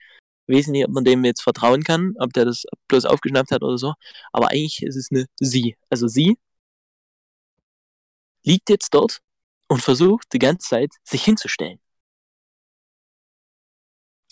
Ich 0.46 0.56
weiß 0.56 0.68
nicht, 0.68 0.84
ob 0.86 0.92
man 0.92 1.04
dem 1.04 1.24
jetzt 1.24 1.42
vertrauen 1.42 1.84
kann, 1.84 2.14
ob 2.18 2.32
der 2.32 2.44
das 2.46 2.64
bloß 2.88 3.04
aufgeschnappt 3.06 3.52
hat 3.52 3.62
oder 3.62 3.78
so, 3.78 3.94
aber 4.32 4.48
eigentlich 4.50 4.82
ist 4.82 4.96
es 4.96 5.08
eine 5.10 5.26
sie. 5.40 5.76
Also 5.90 6.08
sie 6.08 6.36
liegt 8.44 8.70
jetzt 8.70 8.94
dort 8.94 9.20
und 9.72 9.80
versucht 9.80 10.30
die 10.34 10.38
ganze 10.38 10.68
Zeit, 10.68 10.90
sich 11.02 11.24
hinzustellen. 11.24 11.80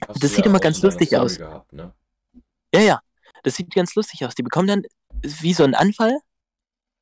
Hast 0.07 0.23
das 0.23 0.33
sieht 0.33 0.45
ja 0.45 0.51
immer 0.51 0.61
ganz 0.61 0.83
lustig 0.83 1.17
aus. 1.17 1.39
Gehabt, 1.39 1.73
ne? 1.73 1.95
Ja, 2.75 2.81
ja, 2.81 3.01
das 3.43 3.55
sieht 3.55 3.75
ganz 3.75 3.95
lustig 3.95 4.23
aus. 4.27 4.35
Die 4.35 4.43
bekommen 4.43 4.69
dann 4.69 4.83
wie 5.23 5.55
so 5.55 5.65
einen 5.65 5.75
Anfall. 5.75 6.19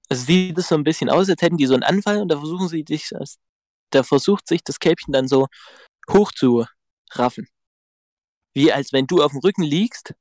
Also 0.08 0.24
sieht 0.24 0.56
es 0.56 0.68
so 0.68 0.76
ein 0.76 0.84
bisschen 0.84 1.10
aus, 1.10 1.28
als 1.28 1.42
hätten 1.42 1.56
die 1.56 1.66
so 1.66 1.74
einen 1.74 1.82
Anfall 1.82 2.22
und 2.22 2.28
da 2.28 2.38
versuchen 2.38 2.68
sie 2.68 2.84
dich, 2.84 3.10
da 3.90 4.02
versucht 4.04 4.46
sich 4.46 4.62
das 4.62 4.78
Kälbchen 4.78 5.12
dann 5.12 5.26
so 5.26 5.48
hoch 6.08 6.30
zu 6.30 6.64
raffen. 7.10 7.48
Wie 8.54 8.72
als 8.72 8.92
wenn 8.92 9.08
du 9.08 9.20
auf 9.20 9.32
dem 9.32 9.40
Rücken 9.40 9.64
liegst 9.64 10.14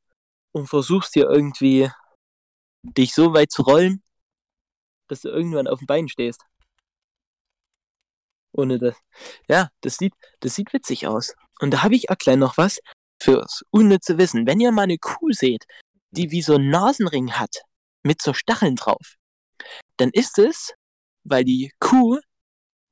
und 0.53 0.65
versuchst 0.65 1.13
dir 1.13 1.29
irgendwie 1.29 1.91
dich 2.81 3.13
so 3.13 3.35
weit 3.35 3.51
zu 3.51 3.61
rollen, 3.61 4.01
dass 5.07 5.21
du 5.21 5.29
irgendwann 5.29 5.67
auf 5.67 5.77
den 5.79 5.87
Beinen 5.87 6.09
stehst. 6.09 6.41
Ohne 8.53 8.79
das. 8.79 8.95
Ja, 9.47 9.69
das 9.81 9.97
sieht, 9.97 10.13
das 10.39 10.55
sieht 10.55 10.73
witzig 10.73 11.07
aus. 11.07 11.35
Und 11.59 11.71
da 11.71 11.83
habe 11.83 11.95
ich 11.95 12.09
auch 12.09 12.17
gleich 12.17 12.37
noch 12.37 12.57
was 12.57 12.79
fürs 13.21 13.63
unnütze 13.71 14.17
Wissen. 14.17 14.47
Wenn 14.47 14.59
ihr 14.59 14.71
mal 14.71 14.83
eine 14.83 14.97
Kuh 14.97 15.31
seht, 15.31 15.65
die 16.11 16.31
wie 16.31 16.41
so 16.41 16.55
einen 16.55 16.69
Nasenring 16.69 17.33
hat, 17.33 17.61
mit 18.03 18.21
so 18.21 18.33
Stacheln 18.33 18.75
drauf, 18.75 19.15
dann 19.97 20.09
ist 20.11 20.37
es, 20.39 20.73
weil 21.23 21.43
die 21.43 21.71
Kuh, 21.79 22.19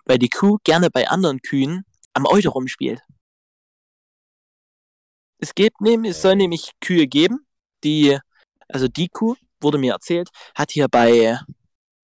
weil 0.05 0.19
die 0.19 0.29
Kuh 0.29 0.57
gerne 0.63 0.89
bei 0.89 1.07
anderen 1.07 1.39
Kühen 1.41 1.85
am 2.13 2.25
Euter 2.25 2.50
rumspielt. 2.50 3.01
Es 5.38 5.53
gibt 5.53 5.81
nämlich, 5.81 6.12
es 6.12 6.21
soll 6.21 6.35
nämlich 6.35 6.71
Kühe 6.81 7.07
geben, 7.07 7.45
die, 7.83 8.17
also 8.67 8.88
die 8.88 9.09
Kuh, 9.09 9.35
wurde 9.62 9.77
mir 9.77 9.93
erzählt, 9.93 10.29
hat 10.55 10.71
hier 10.71 10.88
bei, 10.88 11.39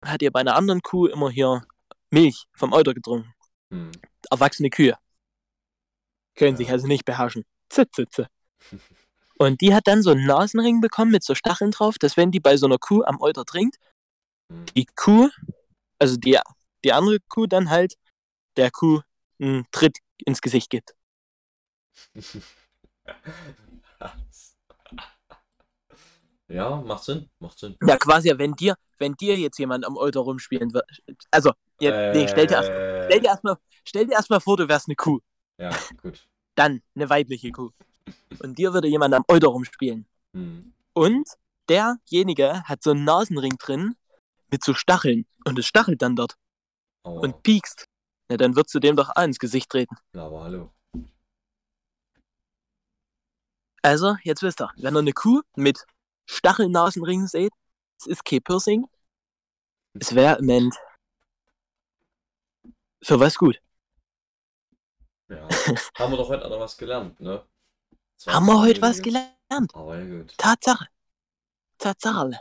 hat 0.03 0.21
hier 0.21 0.31
bei 0.31 0.41
einer 0.41 0.55
anderen 0.55 0.81
Kuh 0.81 1.07
immer 1.07 1.29
hier 1.29 1.63
Milch 2.09 2.45
vom 2.53 2.73
Euter 2.73 2.93
getrunken. 2.93 3.33
Hm. 3.71 3.91
Erwachsene 4.29 4.69
Kühe. 4.69 4.97
Können 6.35 6.51
Ja. 6.53 6.57
sich 6.57 6.71
also 6.71 6.87
nicht 6.87 7.05
beherrschen. 7.05 7.43
Zit, 7.69 7.93
zit, 7.95 8.13
zit. 8.13 8.27
Und 9.37 9.61
die 9.61 9.73
hat 9.73 9.87
dann 9.87 10.03
so 10.03 10.11
einen 10.11 10.25
Nasenring 10.25 10.81
bekommen 10.81 11.11
mit 11.11 11.23
so 11.23 11.33
Stacheln 11.35 11.71
drauf, 11.71 11.97
dass 11.97 12.15
wenn 12.15 12.31
die 12.31 12.39
bei 12.39 12.57
so 12.57 12.67
einer 12.67 12.77
Kuh 12.77 13.03
am 13.03 13.19
Euter 13.21 13.45
trinkt, 13.45 13.77
Hm. 14.49 14.65
die 14.75 14.85
Kuh, 14.95 15.29
also 15.99 16.17
die, 16.17 16.37
die 16.83 16.93
andere 16.93 17.19
Kuh 17.29 17.47
dann 17.47 17.69
halt 17.69 17.95
der 18.57 18.69
Kuh 18.71 19.01
einen 19.39 19.65
Tritt 19.71 19.97
ins 20.25 20.41
Gesicht 20.41 20.69
gibt. 20.69 20.93
Ja, 26.47 26.75
macht 26.81 27.03
Sinn, 27.05 27.29
macht 27.39 27.57
Sinn. 27.59 27.77
Ja, 27.85 27.95
quasi, 27.95 28.33
wenn 28.37 28.53
dir, 28.53 28.75
wenn 28.97 29.13
dir 29.13 29.37
jetzt 29.37 29.57
jemand 29.57 29.85
am 29.85 29.95
Euter 29.95 30.19
rumspielen 30.19 30.73
wird. 30.73 30.83
Also, 31.31 31.53
ja, 31.79 31.91
nee, 32.11 32.27
stell 32.27 32.45
dir 32.45 32.59
Äh, 32.59 33.00
stell 33.11 33.21
dir 33.21 33.29
erstmal 33.29 33.57
erstmal 33.93 34.41
vor, 34.41 34.57
du 34.57 34.67
wärst 34.67 34.87
eine 34.87 34.95
Kuh. 34.95 35.19
Ja, 35.59 35.71
gut. 36.01 36.27
Dann 36.55 36.81
eine 36.95 37.09
weibliche 37.09 37.51
Kuh. 37.51 37.71
Und 38.39 38.57
dir 38.57 38.73
würde 38.73 38.87
jemand 38.87 39.13
am 39.13 39.23
Euter 39.27 39.47
rumspielen. 39.47 40.07
Hm. 40.33 40.73
Und 40.93 41.27
derjenige 41.69 42.63
hat 42.63 42.83
so 42.83 42.91
einen 42.91 43.03
Nasenring 43.03 43.57
drin 43.57 43.95
mit 44.49 44.63
so 44.63 44.73
Stacheln. 44.73 45.25
Und 45.45 45.57
es 45.59 45.65
stachelt 45.65 46.01
dann 46.01 46.15
dort 46.15 46.35
Aua. 47.03 47.21
und 47.21 47.43
piekst. 47.43 47.87
Ja, 48.29 48.37
dann 48.37 48.55
würdest 48.55 48.73
du 48.75 48.79
dem 48.79 48.95
doch 48.95 49.09
auch 49.15 49.23
ins 49.23 49.39
Gesicht 49.39 49.69
treten. 49.69 49.95
Na, 50.13 50.25
aber 50.25 50.43
hallo. 50.43 50.73
Also, 53.83 54.15
jetzt 54.23 54.43
wisst 54.43 54.61
ihr, 54.61 54.69
wenn 54.77 54.95
ihr 54.95 54.99
eine 54.99 55.13
Kuh 55.13 55.41
mit 55.55 55.85
Stachelnasenringen 56.29 57.27
seht, 57.27 57.51
es 57.99 58.05
ist 58.05 58.25
kein 58.25 58.41
Piercing. 58.41 58.87
Es 59.93 60.15
wäre 60.15 60.37
im 60.37 60.45
Moment 60.45 60.75
für 63.03 63.19
was 63.19 63.35
gut. 63.37 63.61
Ja. 65.29 65.47
Haben 65.97 66.11
wir 66.13 66.17
doch 66.17 66.29
heute 66.29 66.45
auch 66.45 66.49
noch 66.49 66.59
was 66.59 66.77
gelernt, 66.77 67.19
ne? 67.19 67.45
Haben 68.27 68.45
wir 68.45 68.59
heute 68.61 68.81
was 68.81 69.01
gelernt? 69.01 69.73
Aber 69.73 69.97
ja, 69.99 70.05
gut. 70.19 70.37
Tatsache. 70.37 70.87
Tatsache. 71.77 72.39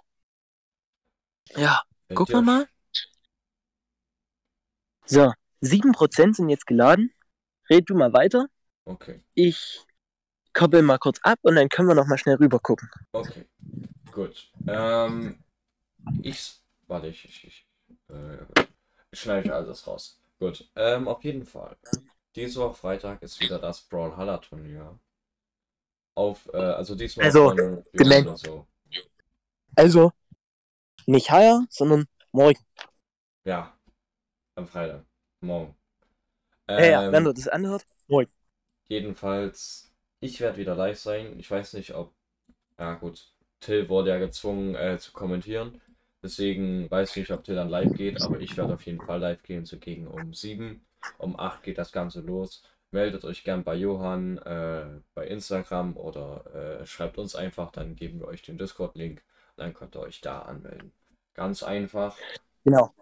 Ja, 1.57 1.83
Wenn 2.09 2.17
guck 2.17 2.29
dir- 2.29 2.43
mal. 2.43 2.69
So, 5.07 5.33
7% 5.61 6.37
sind 6.37 6.49
jetzt 6.49 6.67
geladen. 6.67 7.13
Red 7.69 7.89
du 7.89 7.95
mal 7.95 8.13
weiter. 8.13 8.47
Okay, 8.85 9.23
Ich 9.35 9.85
koppel 10.53 10.83
mal 10.83 10.99
kurz 10.99 11.19
ab 11.23 11.39
und 11.43 11.55
dann 11.57 11.69
können 11.69 11.89
wir 11.89 11.95
noch 11.95 12.07
mal 12.07 12.19
schnell 12.19 12.37
rüber 12.37 12.59
gucken. 12.59 12.91
okay. 13.13 13.49
Gut. 14.13 14.51
Ähm, 14.67 15.43
ich. 16.23 16.61
Warte, 16.89 17.07
ich. 17.09 17.25
Ich, 17.25 17.45
ich, 17.47 17.69
äh, 18.09 18.67
schneide 19.13 19.55
alles 19.55 19.87
raus. 19.87 20.20
Gut. 20.41 20.69
Ähm, 20.75 21.07
auf 21.07 21.23
jeden 21.23 21.45
Fall. 21.45 21.77
Diese 22.35 22.61
Woche 22.61 22.75
Freitag 22.75 23.23
ist 23.23 23.41
wieder 23.41 23.59
das 23.59 23.83
Brawlhalla 23.83 24.39
Turnier. 24.39 24.99
Auf, 26.15 26.49
äh, 26.53 26.57
also 26.57 26.95
diesmal 26.95 27.27
Also, 27.27 27.53
oder 27.53 28.39
so. 28.39 28.67
Also, 29.77 30.13
nicht 31.07 31.31
heuer, 31.31 31.65
sondern 31.69 32.07
morgen. 32.33 32.59
Ja. 33.45 33.77
Am 34.57 34.67
Freitag. 34.67 35.05
Morgen. 35.43 35.75
ja, 36.69 36.85
ja, 36.85 37.07
Ähm, 37.07 37.13
wenn 37.13 37.25
du 37.25 37.33
das 37.33 37.49
anhört, 37.49 37.85
morgen. 38.09 38.31
Jedenfalls, 38.89 39.93
ich 40.21 40.41
werde 40.41 40.59
wieder 40.59 40.75
live 40.75 40.99
sein. 40.99 41.39
Ich 41.39 41.51
weiß 41.51 41.75
nicht, 41.75 41.95
ob. 41.95 42.15
Ja, 42.79 42.95
gut. 42.95 43.33
Till 43.61 43.89
wurde 43.89 44.11
ja 44.11 44.19
gezwungen 44.19 44.75
äh, 44.75 44.99
zu 44.99 45.13
kommentieren. 45.13 45.81
Deswegen 46.23 46.91
weiß 46.91 47.11
ich 47.11 47.17
nicht, 47.17 47.31
ob 47.31 47.45
Till 47.45 47.55
dann 47.55 47.71
live 47.71 47.93
geht, 47.95 48.21
aber 48.21 48.41
ich 48.41 48.57
werde 48.57 48.75
auf 48.75 48.85
jeden 48.85 49.01
Fall 49.01 49.21
live 49.21 49.43
gehen, 49.43 49.65
so 49.65 49.79
gegen 49.79 50.07
um 50.07 50.35
7. 50.35 50.85
Um 51.19 51.39
8 51.39 51.63
geht 51.63 51.79
das 51.79 51.93
Ganze 51.93 52.21
los. 52.21 52.63
Meldet 52.91 53.25
euch 53.25 53.45
gern 53.45 53.65
bei 53.65 53.75
Johann 53.77 54.37
äh, 54.39 55.01
bei 55.15 55.27
Instagram 55.29 55.97
oder 55.97 56.81
äh, 56.83 56.87
schreibt 56.87 57.19
uns 57.19 57.35
einfach, 57.35 57.71
dann 57.73 57.97
geben 57.97 58.21
wir 58.21 58.27
euch 58.27 58.43
den 58.43 58.59
Discord-Link 58.59 59.23
und 59.57 59.59
dann 59.63 59.73
könnt 59.73 59.95
ihr 59.97 60.01
euch 60.01 60.21
da 60.21 60.41
anmelden. 60.41 60.93
Ganz 61.35 61.63
einfach. 61.63 62.17
Genau. 62.65 62.93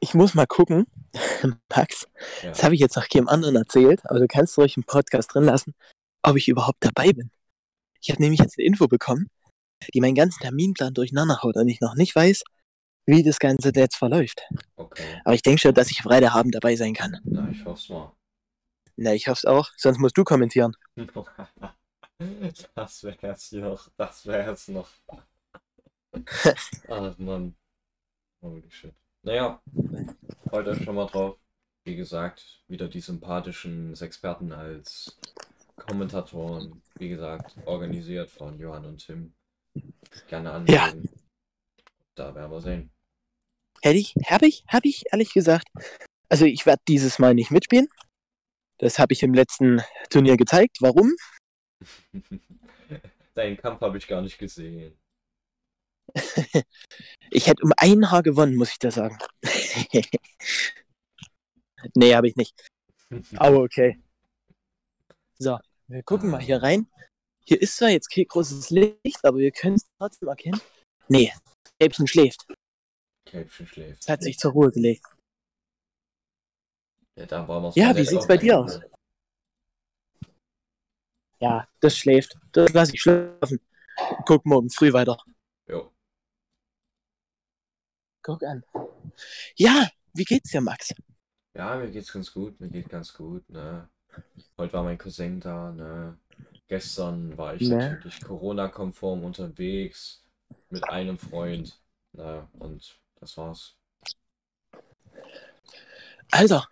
Ich 0.00 0.14
muss 0.14 0.34
mal 0.34 0.46
gucken, 0.46 0.86
Max, 1.74 2.06
Ja. 2.42 2.48
das 2.50 2.62
habe 2.62 2.74
ich 2.74 2.80
jetzt 2.80 2.96
noch 2.96 3.08
keinem 3.08 3.28
anderen 3.28 3.56
erzählt, 3.56 4.00
aber 4.04 4.18
du 4.18 4.26
kannst 4.26 4.58
ruhig 4.58 4.76
im 4.76 4.84
Podcast 4.84 5.34
drin 5.34 5.44
lassen, 5.44 5.74
ob 6.22 6.36
ich 6.36 6.48
überhaupt 6.48 6.84
dabei 6.84 7.12
bin. 7.12 7.30
Ich 8.00 8.10
habe 8.10 8.20
nämlich 8.22 8.40
jetzt 8.40 8.58
eine 8.58 8.66
Info 8.66 8.88
bekommen, 8.88 9.28
die 9.94 10.00
meinen 10.00 10.14
ganzen 10.14 10.40
Terminplan 10.40 10.94
durcheinander 10.94 11.40
haut 11.42 11.56
und 11.56 11.68
ich 11.68 11.80
noch 11.80 11.94
nicht 11.94 12.14
weiß, 12.14 12.42
wie 13.06 13.22
das 13.22 13.38
Ganze 13.38 13.72
jetzt 13.74 13.96
verläuft. 13.96 14.42
Okay. 14.76 15.20
Aber 15.24 15.34
ich 15.34 15.42
denke 15.42 15.60
schon, 15.60 15.74
dass 15.74 15.90
ich 15.90 16.02
Freitagabend 16.02 16.54
dabei 16.54 16.76
sein 16.76 16.94
kann. 16.94 17.18
Na, 17.24 17.48
ich 17.50 17.64
hoffe 17.64 17.80
es 17.80 17.88
mal. 17.88 18.12
Na, 18.96 19.14
ich 19.14 19.28
hoffe 19.28 19.38
es 19.38 19.44
auch, 19.44 19.70
sonst 19.76 19.98
musst 19.98 20.16
du 20.16 20.24
kommentieren. 20.24 20.74
Das 22.74 23.02
wäre 23.02 23.16
jetzt 23.22 23.50
noch, 23.54 23.88
das 23.96 24.26
wäre 24.26 24.50
jetzt 24.50 24.68
noch. 24.68 24.90
Ach 26.88 27.16
Mann. 27.18 27.56
Holy 28.42 28.70
shit. 28.70 28.92
Naja, 29.22 29.62
heute 30.50 30.82
schon 30.82 30.94
mal 30.94 31.06
drauf. 31.06 31.38
Wie 31.84 31.96
gesagt, 31.96 32.62
wieder 32.68 32.88
die 32.88 33.00
sympathischen 33.00 33.94
Experten 33.98 34.52
als 34.52 35.18
Kommentatoren. 35.76 36.82
Wie 36.96 37.08
gesagt, 37.08 37.56
organisiert 37.64 38.30
von 38.30 38.58
Johann 38.58 38.84
und 38.84 38.98
Tim. 38.98 39.34
Gerne 40.28 40.52
anmelden. 40.52 41.10
Da 42.14 42.34
werden 42.34 42.50
wir 42.50 42.60
sehen. 42.60 42.90
Hätte 43.82 43.98
ich, 43.98 44.14
habe 44.26 44.46
ich, 44.46 44.64
habe 44.68 44.88
ich 44.88 45.04
ehrlich 45.12 45.32
gesagt. 45.32 45.68
Also 46.28 46.44
ich 46.44 46.66
werde 46.66 46.82
dieses 46.86 47.18
Mal 47.18 47.34
nicht 47.34 47.50
mitspielen. 47.50 47.88
Das 48.78 48.98
habe 48.98 49.12
ich 49.12 49.22
im 49.22 49.34
letzten 49.34 49.82
Turnier 50.10 50.36
gezeigt. 50.36 50.78
Warum? 50.80 51.14
Deinen 53.34 53.56
Kampf 53.56 53.80
habe 53.80 53.98
ich 53.98 54.06
gar 54.06 54.22
nicht 54.22 54.38
gesehen. 54.38 54.98
Ich 57.32 57.46
hätte 57.46 57.62
um 57.62 57.72
ein 57.76 58.10
Haar 58.10 58.24
gewonnen, 58.24 58.56
muss 58.56 58.72
ich 58.72 58.80
da 58.80 58.90
sagen. 58.90 59.16
nee, 61.94 62.12
habe 62.12 62.26
ich 62.26 62.34
nicht. 62.34 62.52
Aber 63.36 63.58
okay. 63.58 64.02
So, 65.38 65.58
wir 65.86 66.02
gucken 66.02 66.30
mal 66.30 66.40
hier 66.40 66.60
rein. 66.60 66.88
Hier 67.44 67.60
ist 67.60 67.76
zwar 67.76 67.90
jetzt 67.90 68.08
kein 68.08 68.26
großes 68.26 68.70
Licht, 68.70 69.24
aber 69.24 69.38
wir 69.38 69.50
können 69.50 69.76
es 69.76 69.86
trotzdem 69.98 70.28
erkennen. 70.28 70.60
Nee, 71.08 71.32
Kälbchen 71.78 72.06
schläft. 72.06 72.46
Kälbchen 73.24 73.66
schläft. 73.66 74.02
Es 74.02 74.08
hat 74.08 74.22
sich 74.22 74.38
zur 74.38 74.52
Ruhe 74.52 74.70
gelegt. 74.70 75.04
Ja, 77.16 77.26
da 77.26 77.46
war 77.48 77.60
noch 77.60 77.76
Ja, 77.76 77.96
wie 77.96 78.04
sieht's 78.04 78.26
bei 78.26 78.36
dir 78.36 78.58
aus? 78.58 78.80
Ja, 81.40 81.66
das 81.80 81.96
schläft. 81.96 82.38
Das 82.52 82.72
lasse 82.72 82.94
ich 82.94 83.00
schlafen. 83.00 83.60
Guck 84.26 84.44
morgen 84.46 84.70
früh 84.70 84.92
weiter. 84.92 85.16
Jo. 85.68 85.92
Guck 88.22 88.42
an. 88.42 88.62
Ja, 89.56 89.88
wie 90.12 90.24
geht's 90.24 90.50
dir, 90.50 90.60
Max? 90.60 90.94
Ja, 91.54 91.76
mir 91.76 91.90
geht's 91.90 92.12
ganz 92.12 92.32
gut, 92.32 92.60
mir 92.60 92.68
geht 92.68 92.88
ganz 92.88 93.12
gut, 93.12 93.48
ne. 93.48 93.88
Heute 94.56 94.72
war 94.72 94.84
mein 94.84 94.98
Cousin 94.98 95.40
da, 95.40 95.72
ne. 95.72 96.18
Gestern 96.70 97.36
war 97.36 97.56
ich 97.56 97.68
Ne. 97.68 97.94
natürlich 97.94 98.20
Corona-konform 98.20 99.24
unterwegs 99.24 100.22
mit 100.68 100.88
einem 100.88 101.18
Freund, 101.18 101.76
ne, 102.12 102.46
und 102.60 102.96
das 103.16 103.36
war's. 103.36 103.76
Alter. 106.30 106.68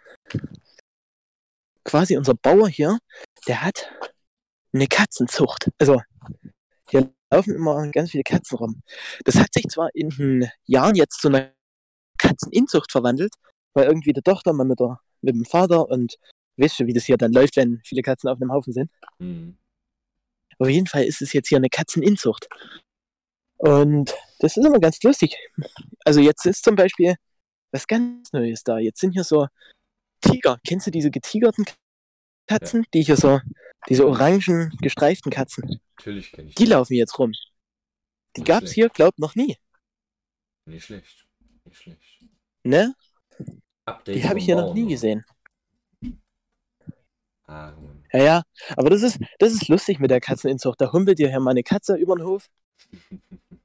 Quasi 1.82 2.16
unser 2.16 2.34
Bauer 2.34 2.68
hier, 2.68 2.98
der 3.48 3.64
hat 3.64 3.90
eine 4.72 4.86
Katzenzucht. 4.86 5.68
Also, 5.78 6.00
hier 6.88 7.12
laufen 7.32 7.56
immer 7.56 7.90
ganz 7.90 8.12
viele 8.12 8.22
Katzen 8.22 8.56
rum. 8.56 8.82
Das 9.24 9.34
hat 9.34 9.52
sich 9.52 9.64
zwar 9.64 9.88
in 9.94 10.10
den 10.10 10.48
Jahren 10.66 10.94
jetzt 10.94 11.20
zu 11.20 11.26
einer 11.26 11.52
Katzeninzucht 12.18 12.92
verwandelt, 12.92 13.34
weil 13.74 13.86
irgendwie 13.86 14.12
die 14.12 14.22
Tochter 14.22 14.52
mal 14.52 14.64
mit, 14.64 14.78
der, 14.78 15.00
mit 15.22 15.34
dem 15.34 15.44
Vater 15.44 15.88
und 15.88 16.18
weißt 16.56 16.78
du, 16.78 16.86
wie 16.86 16.92
das 16.92 17.06
hier 17.06 17.16
dann 17.16 17.32
läuft, 17.32 17.56
wenn 17.56 17.80
viele 17.84 18.02
Katzen 18.02 18.30
auf 18.30 18.40
einem 18.40 18.52
Haufen 18.52 18.72
sind. 18.72 18.92
Hm. 19.18 19.58
Auf 20.58 20.68
jeden 20.68 20.86
Fall 20.86 21.04
ist 21.04 21.22
es 21.22 21.32
jetzt 21.32 21.48
hier 21.48 21.58
eine 21.58 21.68
Katzeninzucht. 21.68 22.48
Und 23.58 24.14
das 24.38 24.56
ist 24.56 24.64
immer 24.64 24.78
ganz 24.78 25.02
lustig. 25.02 25.36
Also 26.04 26.20
jetzt 26.20 26.46
ist 26.46 26.64
zum 26.64 26.76
Beispiel 26.76 27.16
was 27.72 27.86
ganz 27.86 28.32
Neues 28.32 28.62
da. 28.62 28.78
Jetzt 28.78 29.00
sind 29.00 29.12
hier 29.12 29.24
so 29.24 29.46
Tiger. 30.20 30.58
Kennst 30.66 30.86
du 30.86 30.90
diese 30.90 31.10
getigerten 31.10 31.64
Katzen? 32.46 32.86
Die 32.94 33.02
hier 33.02 33.16
so, 33.16 33.40
diese 33.88 34.06
orangen, 34.06 34.76
gestreiften 34.80 35.30
Katzen. 35.30 35.80
Natürlich 35.98 36.32
kenne 36.32 36.48
ich 36.48 36.54
Die 36.54 36.66
laufen 36.66 36.94
jetzt 36.94 37.18
rum. 37.18 37.32
Die 38.36 38.44
gab's 38.44 38.60
schlecht. 38.60 38.74
hier, 38.74 38.88
glaub, 38.88 39.18
noch 39.18 39.34
nie. 39.34 39.56
Nicht 40.66 40.84
schlecht. 40.84 41.26
Nicht 41.64 41.82
schlecht. 41.82 42.24
Ne? 42.62 42.94
Update 43.84 44.16
Die 44.16 44.28
habe 44.28 44.38
ich 44.38 44.44
hier 44.44 44.56
noch 44.56 44.74
nie 44.74 44.86
gesehen. 44.86 45.24
Ah, 47.48 47.72
Mann. 47.72 48.04
Ja, 48.12 48.22
ja. 48.22 48.42
Aber 48.76 48.90
das 48.90 49.02
ist, 49.02 49.18
das 49.38 49.52
ist 49.52 49.68
lustig 49.68 49.98
mit 49.98 50.10
der 50.10 50.20
Katzeninzucht. 50.20 50.80
Da 50.80 50.92
humpelt 50.92 51.18
dir 51.18 51.28
hier 51.30 51.40
mal 51.40 51.50
eine 51.52 51.62
Katze 51.62 51.96
über 51.96 52.14
den 52.16 52.26
Hof 52.26 52.48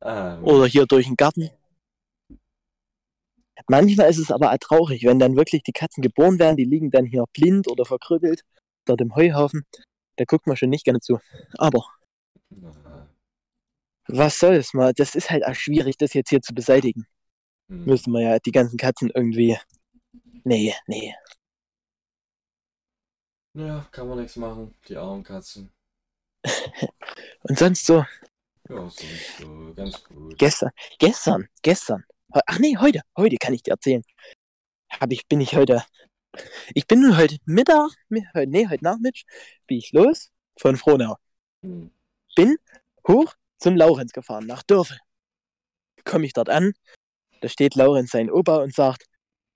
Ah, 0.00 0.38
oder 0.42 0.66
hier 0.66 0.86
durch 0.86 1.06
den 1.06 1.16
Garten. 1.16 1.50
Manchmal 3.68 4.08
ist 4.10 4.18
es 4.18 4.30
aber 4.30 4.52
auch 4.52 4.58
traurig, 4.58 5.04
wenn 5.04 5.18
dann 5.18 5.36
wirklich 5.36 5.62
die 5.64 5.72
Katzen 5.72 6.02
geboren 6.02 6.38
werden, 6.38 6.56
die 6.56 6.64
liegen 6.64 6.90
dann 6.90 7.04
hier 7.04 7.24
blind 7.32 7.68
oder 7.68 7.84
verkrüppelt 7.84 8.42
dort 8.84 9.00
im 9.00 9.14
Heuhaufen. 9.16 9.66
Da 10.16 10.24
guckt 10.24 10.46
man 10.46 10.56
schon 10.56 10.70
nicht 10.70 10.84
gerne 10.84 11.00
zu. 11.00 11.18
Aber 11.58 11.84
was 14.08 14.38
soll's 14.38 14.74
mal, 14.74 14.92
das 14.94 15.14
ist 15.14 15.30
halt 15.30 15.44
auch 15.44 15.54
schwierig, 15.54 15.98
das 15.98 16.14
jetzt 16.14 16.30
hier 16.30 16.40
zu 16.40 16.54
beseitigen. 16.54 17.06
hm. 17.68 17.84
Müsste 17.84 18.10
man 18.10 18.22
ja 18.22 18.38
die 18.38 18.52
ganzen 18.52 18.76
Katzen 18.78 19.10
irgendwie. 19.14 19.58
Nee, 20.44 20.74
nee. 20.86 21.14
Ja, 23.58 23.84
kann 23.90 24.06
man 24.06 24.20
nichts 24.20 24.36
machen. 24.36 24.72
Die 24.86 24.96
armen 24.96 25.24
Katzen. 25.24 25.72
Und 27.42 27.58
sonst 27.58 27.84
so, 27.84 28.04
Ja, 28.68 28.88
so, 28.88 29.04
so 29.36 29.74
ganz 29.74 30.04
gut. 30.04 30.38
gestern, 30.38 30.70
gestern, 31.00 31.48
gestern. 31.62 32.04
Ach 32.46 32.60
nee, 32.60 32.76
heute, 32.78 33.00
heute 33.16 33.36
kann 33.36 33.54
ich 33.54 33.64
dir 33.64 33.72
erzählen. 33.72 34.04
Hab 34.92 35.10
ich, 35.10 35.26
bin 35.26 35.40
ich 35.40 35.56
heute. 35.56 35.84
Ich 36.72 36.86
bin 36.86 37.00
nun 37.00 37.16
heute 37.16 37.38
Mittag, 37.46 37.90
nee, 38.08 38.68
heute 38.68 38.84
Nachmittag, 38.84 39.24
bin 39.66 39.78
ich 39.78 39.90
los 39.90 40.30
von 40.56 40.76
Frohnau. 40.76 41.16
Hm. 41.64 41.90
hoch 43.08 43.34
zum 43.58 43.74
Laurenz 43.74 44.12
gefahren, 44.12 44.46
nach 44.46 44.62
Dörfel. 44.62 44.98
Komme 46.04 46.26
ich 46.26 46.32
dort 46.32 46.48
an, 46.48 46.74
da 47.40 47.48
steht 47.48 47.74
Laurenz 47.74 48.12
sein 48.12 48.30
Opa 48.30 48.58
und 48.58 48.72
sagt, 48.72 49.06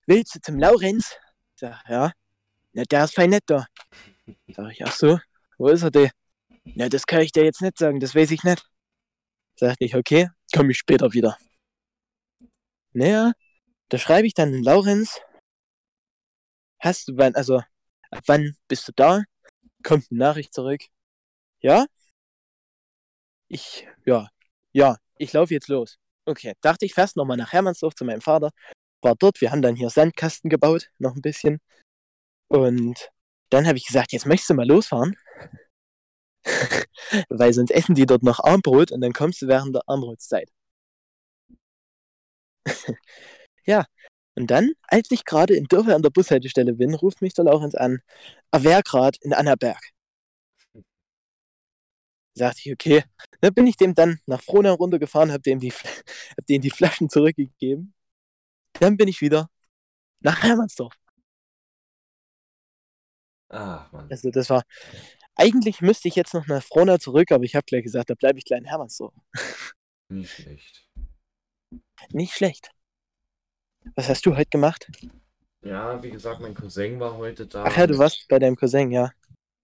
willst 0.07 0.35
du 0.35 0.41
zum 0.41 0.59
Laurenz? 0.59 1.15
Ich 1.55 1.61
sag, 1.61 1.89
ja. 1.89 2.13
Na, 2.75 2.85
der 2.85 3.05
ist 3.05 3.15
fein 3.15 3.31
nett 3.31 3.45
da. 3.47 3.67
Sag 4.49 4.73
ich, 4.73 4.85
ach 4.85 4.93
so, 4.93 5.19
wo 5.59 5.69
ist 5.69 5.83
er 5.83 5.91
denn? 5.91 6.11
Na, 6.65 6.89
das 6.89 7.07
kann 7.07 7.21
ich 7.21 7.33
dir 7.33 7.45
jetzt 7.45 7.61
nicht 7.61 7.79
sagen, 7.79 8.01
das 8.01 8.15
weiß 8.15 8.31
ich 8.31 8.45
nicht. 8.45 8.65
Sag 9.59 9.77
ich, 9.81 9.95
okay, 9.95 10.31
komme 10.55 10.73
ich 10.73 10.79
später 10.79 11.13
wieder. 11.13 11.37
Naja, 12.95 13.33
da 13.89 13.99
schreibe 13.99 14.27
ich 14.27 14.35
dann 14.35 14.63
Laurenz. 14.63 15.21
Hast 16.81 17.09
du 17.09 17.17
wann, 17.17 17.35
also, 17.35 17.59
ab 18.11 18.23
wann 18.27 18.57
bist 18.69 18.89
du 18.89 18.93
da? 18.97 19.23
Kommt 19.83 20.07
eine 20.11 20.19
Nachricht 20.19 20.55
zurück. 20.55 20.83
Ja? 21.61 21.87
Ich, 23.49 23.87
ja, 24.07 24.29
ja, 24.73 24.97
ich 25.19 25.33
laufe 25.33 25.53
jetzt 25.53 25.69
los. 25.69 25.99
Okay, 26.25 26.55
dachte 26.63 26.87
ich 26.87 26.95
fährst 26.95 27.17
nochmal 27.17 27.37
nach 27.37 27.53
Hermannsdorf 27.53 27.95
zu 27.95 28.05
meinem 28.05 28.21
Vater. 28.23 28.51
War 29.03 29.15
dort, 29.17 29.41
wir 29.41 29.51
haben 29.51 29.63
dann 29.63 29.77
hier 29.77 29.91
Sandkasten 29.91 30.49
gebaut, 30.49 30.91
noch 30.99 31.15
ein 31.15 31.23
bisschen. 31.23 31.61
Und 32.53 33.11
dann 33.51 33.67
habe 33.67 33.79
ich 33.79 33.87
gesagt, 33.87 34.13
jetzt 34.13 34.27
möchtest 34.27 34.51
du 34.51 34.55
mal 34.55 34.69
losfahren. 34.69 35.17
Weil 37.31 37.53
sonst 37.55 37.71
essen 37.71 37.95
die 37.95 38.05
dort 38.07 38.23
noch 38.23 38.41
Armbrot 38.41 38.93
und 38.93 39.01
dann 39.01 39.13
kommst 39.15 39.41
du 39.43 39.49
während 39.49 39.75
der 39.75 39.83
Armbrotszeit. 39.87 40.51
ja, 43.67 43.87
und 44.37 44.51
dann, 44.51 44.73
als 44.89 45.11
ich 45.11 45.25
gerade 45.25 45.55
in 45.57 45.65
Dörfer 45.65 45.97
an 45.97 46.03
der 46.03 46.11
Bushaltestelle 46.11 46.75
bin, 46.75 46.95
ruft 46.95 47.23
mich 47.23 47.35
der 47.35 47.47
Laurenz 47.47 47.75
an, 47.75 48.01
er 48.51 48.65
wäre 48.65 48.83
gerade 48.83 49.19
in 49.23 49.33
Annaberg. 49.33 49.81
Sagte 52.35 52.61
ich, 52.65 52.73
okay. 52.73 53.05
Da 53.41 53.51
bin 53.51 53.67
ich 53.67 53.77
dem 53.77 53.95
dann 53.95 54.19
nach 54.27 54.43
Frohnau 54.43 54.75
runtergefahren, 54.75 55.33
hab 55.33 55.43
dem 55.43 55.59
die, 55.61 55.71
hab 56.37 56.47
denen 56.49 56.63
die 56.63 56.71
Flaschen 56.71 57.09
zurückgegeben. 57.09 57.95
Dann 58.75 58.97
bin 58.99 59.09
ich 59.09 59.21
wieder 59.23 59.49
nach 60.21 60.43
Hermannsdorf. 60.43 60.95
Ach, 63.53 63.93
Mann. 63.93 64.09
Also 64.11 64.31
das 64.31 64.49
war, 64.51 64.65
eigentlich 65.37 65.81
müsste 65.81 66.09
ich 66.09 66.17
jetzt 66.17 66.35
noch 66.35 66.47
nach 66.47 66.63
Frohnau 66.63 66.97
zurück, 66.97 67.31
aber 67.31 67.45
ich 67.45 67.55
habe 67.55 67.65
gleich 67.65 67.83
gesagt, 67.83 68.11
da 68.11 68.15
bleibe 68.15 68.39
ich 68.39 68.45
gleich 68.45 68.61
in 68.61 68.67
Hermannsdorf. 68.67 69.15
Nicht 70.09 70.33
schlecht. 70.33 70.89
Nicht 72.11 72.35
schlecht. 72.35 72.71
Was 73.95 74.09
hast 74.09 74.25
du 74.27 74.37
heute 74.37 74.51
gemacht? 74.51 74.91
Ja, 75.63 76.03
wie 76.03 76.11
gesagt, 76.11 76.41
mein 76.41 76.55
Cousin 76.55 76.99
war 76.99 77.17
heute 77.17 77.47
da. 77.47 77.65
Ach 77.65 77.77
ja, 77.77 77.87
du 77.87 77.99
warst 77.99 78.27
bei 78.29 78.39
deinem 78.39 78.57
Cousin, 78.57 78.91
ja. 78.91 79.13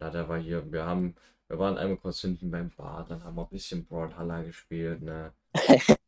Ja, 0.01 0.11
der 0.11 0.29
war 0.29 0.39
hier. 0.39 0.71
Wir 0.71 0.85
haben, 0.85 1.15
wir 1.49 1.59
waren 1.59 1.79
einmal 1.79 1.97
kurz 1.97 2.21
hinten 2.21 2.51
beim 2.51 2.71
Bad, 2.71 3.11
dann 3.11 3.25
haben 3.25 3.37
wir 3.37 3.43
ein 3.43 3.51
bisschen 3.51 3.87
Brawlhalla 3.87 4.43
gespielt, 4.43 5.03
ne? 5.03 5.33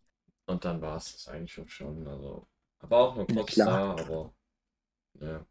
Und 0.47 0.65
dann 0.65 0.81
war 0.81 0.97
es 0.97 1.13
das 1.13 1.29
eigentlich 1.29 1.53
schon 1.53 1.69
schon. 1.69 2.07
Also, 2.07 2.47
aber 2.81 2.99
auch 2.99 3.17
nur 3.17 3.27
kurz 3.27 3.55
da, 3.55 3.93
aber. 3.93 4.33
Ja. 5.21 5.47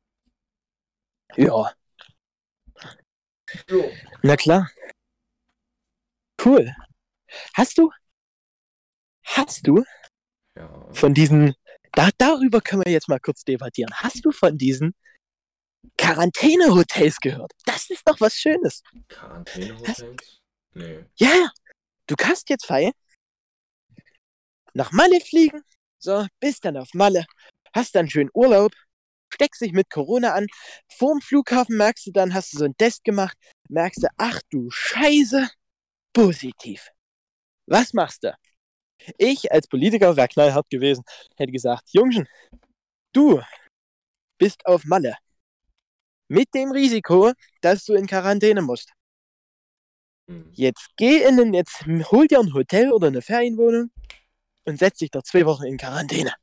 Ja, 1.36 1.72
Jo. 3.70 3.92
na 4.24 4.36
klar. 4.38 4.70
Cool. 6.44 6.74
Hast 7.54 7.78
du, 7.78 7.92
hast 9.24 9.68
du 9.68 9.84
Ja. 10.56 10.88
von 10.94 11.14
diesen, 11.14 11.54
da, 11.94 12.10
darüber 12.18 12.62
können 12.62 12.84
wir 12.86 12.92
jetzt 12.92 13.10
mal 13.10 13.20
kurz 13.20 13.44
debattieren. 13.44 13.94
Hast 13.94 14.24
du 14.26 14.32
von 14.32 14.58
diesen 14.58 14.96
Quarantänehotels 15.98 17.18
gehört? 17.20 17.52
Das 17.66 17.90
ist 17.90 18.08
doch 18.08 18.20
was 18.20 18.36
Schönes. 18.36 18.84
Quarantänehotels? 19.10 20.42
Nee. 20.74 21.06
Ja. 21.16 21.52
Du 22.08 22.16
kannst 22.16 22.50
jetzt 22.50 22.66
frei 22.66 22.92
nach 24.74 24.92
Malle 24.92 25.20
fliegen. 25.22 25.62
So, 26.00 26.26
bist 26.40 26.64
dann 26.66 26.78
auf 26.78 26.94
Malle, 26.94 27.26
hast 27.74 27.94
dann 27.96 28.10
schön 28.10 28.30
Urlaub, 28.34 28.72
steckst 29.30 29.62
dich 29.62 29.74
mit 29.74 29.90
Corona 29.90 30.34
an. 30.34 30.48
Vorm 30.90 31.22
Flughafen 31.22 31.78
merkst 31.78 32.08
du 32.08 32.12
dann, 32.12 32.34
hast 32.34 32.54
du 32.54 32.58
so 32.58 32.66
einen 32.66 32.78
Test 32.78 33.04
gemacht, 33.04 33.38
merkst 33.70 34.04
du, 34.04 34.08
ach 34.18 34.42
du 34.50 34.70
Scheiße, 34.70 35.50
positiv. 36.14 36.90
Was 37.66 37.94
machst 37.94 38.24
du? 38.24 38.34
Ich 39.18 39.52
als 39.52 39.68
Politiker 39.68 40.16
wäre 40.16 40.28
knallhart 40.28 40.70
gewesen, 40.70 41.04
hätte 41.38 41.52
gesagt, 41.52 41.90
Jungchen, 41.94 42.28
du 43.14 43.42
bist 44.38 44.66
auf 44.66 44.86
Malle. 44.86 45.16
Mit 46.28 46.54
dem 46.54 46.72
Risiko, 46.72 47.32
dass 47.62 47.86
du 47.86 47.94
in 47.94 48.08
Quarantäne 48.08 48.62
musst. 48.62 48.92
Hm. 50.30 50.52
Jetzt 50.54 50.90
geh 50.96 51.24
in 51.24 51.38
den, 51.38 51.54
jetzt 51.54 51.86
hol 52.12 52.28
dir 52.28 52.40
ein 52.40 52.54
Hotel 52.54 52.92
oder 52.92 53.08
eine 53.08 53.22
Ferienwohnung 53.22 53.92
und 54.66 54.78
setz 54.78 55.00
dich 55.00 55.10
da 55.10 55.24
zwei 55.24 55.46
Wochen 55.46 55.64
in 55.64 55.78
Quarantäne. 55.78 56.34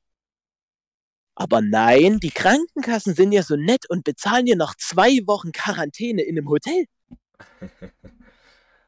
Aber 1.37 1.61
nein, 1.61 2.19
die 2.19 2.31
Krankenkassen 2.31 3.15
sind 3.15 3.31
ja 3.31 3.43
so 3.43 3.57
nett 3.57 3.89
und 3.91 4.05
bezahlen 4.05 4.47
dir 4.47 4.57
noch 4.57 4.75
zwei 4.75 5.19
Wochen 5.27 5.53
Quarantäne 5.53 6.23
in 6.23 6.39
einem 6.39 6.49
Hotel. 6.49 6.87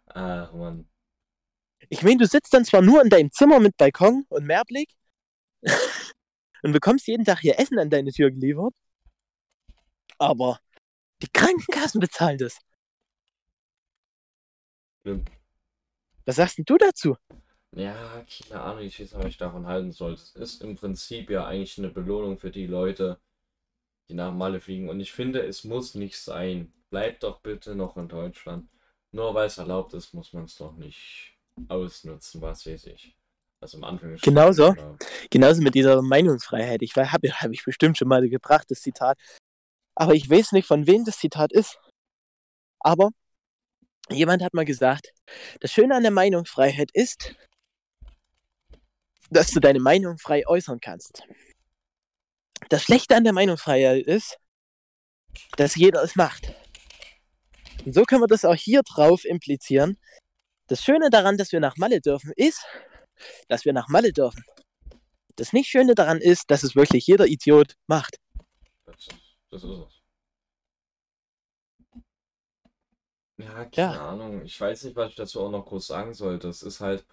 Ach, 0.06 0.52
Mann. 0.54 0.88
Ich 1.90 2.02
meine, 2.02 2.16
du 2.16 2.26
sitzt 2.26 2.54
dann 2.54 2.64
zwar 2.64 2.80
nur 2.80 3.02
in 3.02 3.10
deinem 3.10 3.30
Zimmer 3.32 3.60
mit 3.60 3.76
Balkon 3.76 4.24
und 4.30 4.46
Meerblick 4.46 4.90
und 6.62 6.72
bekommst 6.72 7.06
jeden 7.06 7.26
Tag 7.26 7.40
hier 7.40 7.58
Essen 7.58 7.78
an 7.78 7.90
deine 7.90 8.12
Tür 8.12 8.30
geliefert, 8.30 8.72
aber 10.16 10.58
die 11.22 11.28
Krankenkassen 11.28 12.00
bezahlen 12.00 12.38
das. 12.38 12.58
Stimmt. 15.00 15.30
Was 16.24 16.36
sagst 16.36 16.58
denn 16.58 16.64
du 16.64 16.78
dazu? 16.78 17.16
Ja, 17.76 18.24
keine 18.24 18.60
Ahnung, 18.60 18.82
ich 18.82 18.98
weiß 18.98 19.12
nicht, 19.12 19.18
was 19.18 19.26
ich 19.26 19.36
davon 19.36 19.66
halten 19.66 19.92
soll. 19.92 20.14
Es 20.14 20.34
ist 20.34 20.62
im 20.62 20.76
Prinzip 20.76 21.30
ja 21.30 21.46
eigentlich 21.46 21.78
eine 21.78 21.90
Belohnung 21.90 22.38
für 22.38 22.50
die 22.50 22.66
Leute, 22.66 23.20
die 24.08 24.14
nach 24.14 24.32
Malle 24.32 24.60
fliegen. 24.60 24.88
Und 24.88 25.00
ich 25.00 25.12
finde, 25.12 25.42
es 25.46 25.64
muss 25.64 25.94
nicht 25.94 26.18
sein. 26.18 26.72
Bleibt 26.90 27.22
doch 27.22 27.40
bitte 27.40 27.74
noch 27.74 27.96
in 27.96 28.08
Deutschland. 28.08 28.68
Nur 29.12 29.34
weil 29.34 29.46
es 29.46 29.58
erlaubt 29.58 29.94
ist, 29.94 30.14
muss 30.14 30.32
man 30.32 30.44
es 30.44 30.56
doch 30.56 30.76
nicht 30.76 31.36
ausnutzen, 31.68 32.40
was 32.40 32.66
weiß 32.66 32.86
ich. 32.86 33.16
Also 33.60 33.78
im 33.78 33.84
Anfang. 33.84 34.16
Genauso. 34.16 34.74
Genauso 35.30 35.62
mit 35.62 35.74
dieser 35.74 36.00
Meinungsfreiheit. 36.00 36.82
Ich 36.82 36.94
habe 36.96 37.28
hab 37.30 37.50
ich 37.50 37.64
bestimmt 37.64 37.98
schon 37.98 38.08
mal 38.08 38.26
gebracht, 38.28 38.70
das 38.70 38.80
Zitat. 38.80 39.18
Aber 39.94 40.14
ich 40.14 40.30
weiß 40.30 40.52
nicht, 40.52 40.66
von 40.66 40.86
wem 40.86 41.04
das 41.04 41.18
Zitat 41.18 41.52
ist. 41.52 41.78
Aber 42.80 43.10
jemand 44.10 44.42
hat 44.42 44.54
mal 44.54 44.64
gesagt, 44.64 45.12
das 45.60 45.72
Schöne 45.72 45.96
an 45.96 46.02
der 46.02 46.12
Meinungsfreiheit 46.12 46.90
ist, 46.92 47.34
dass 49.30 49.50
du 49.50 49.60
deine 49.60 49.80
Meinung 49.80 50.18
frei 50.18 50.46
äußern 50.46 50.80
kannst. 50.80 51.22
Das 52.68 52.82
Schlechte 52.82 53.16
an 53.16 53.24
der 53.24 53.32
Meinungsfreiheit 53.32 54.06
ist, 54.06 54.38
dass 55.56 55.74
jeder 55.76 56.02
es 56.02 56.16
macht. 56.16 56.52
Und 57.84 57.94
so 57.94 58.02
können 58.04 58.22
wir 58.22 58.26
das 58.26 58.44
auch 58.44 58.54
hier 58.54 58.82
drauf 58.82 59.24
implizieren. 59.24 59.98
Das 60.66 60.82
Schöne 60.82 61.10
daran, 61.10 61.38
dass 61.38 61.52
wir 61.52 61.60
nach 61.60 61.76
Malle 61.76 62.00
dürfen, 62.00 62.32
ist, 62.36 62.64
dass 63.48 63.64
wir 63.64 63.72
nach 63.72 63.88
Malle 63.88 64.12
dürfen. 64.12 64.44
Das 65.36 65.52
nicht 65.52 65.68
Schöne 65.68 65.94
daran 65.94 66.20
ist, 66.20 66.50
dass 66.50 66.62
es 66.62 66.74
wirklich 66.74 67.06
jeder 67.06 67.26
Idiot 67.26 67.74
macht. 67.86 68.16
Das 68.86 68.96
ist, 68.96 69.10
das 69.50 69.62
ist 69.62 69.70
es. 69.70 70.02
Ja, 73.38 73.64
keine 73.66 73.94
Ja. 73.94 74.08
Ahnung. 74.10 74.42
Ich 74.44 74.60
weiß 74.60 74.82
nicht, 74.84 74.96
was 74.96 75.10
ich 75.10 75.16
dazu 75.16 75.40
auch 75.40 75.50
noch 75.50 75.64
groß 75.64 75.86
sagen 75.86 76.12
soll. 76.12 76.38
Das 76.38 76.62
ist 76.62 76.80
halt. 76.80 77.06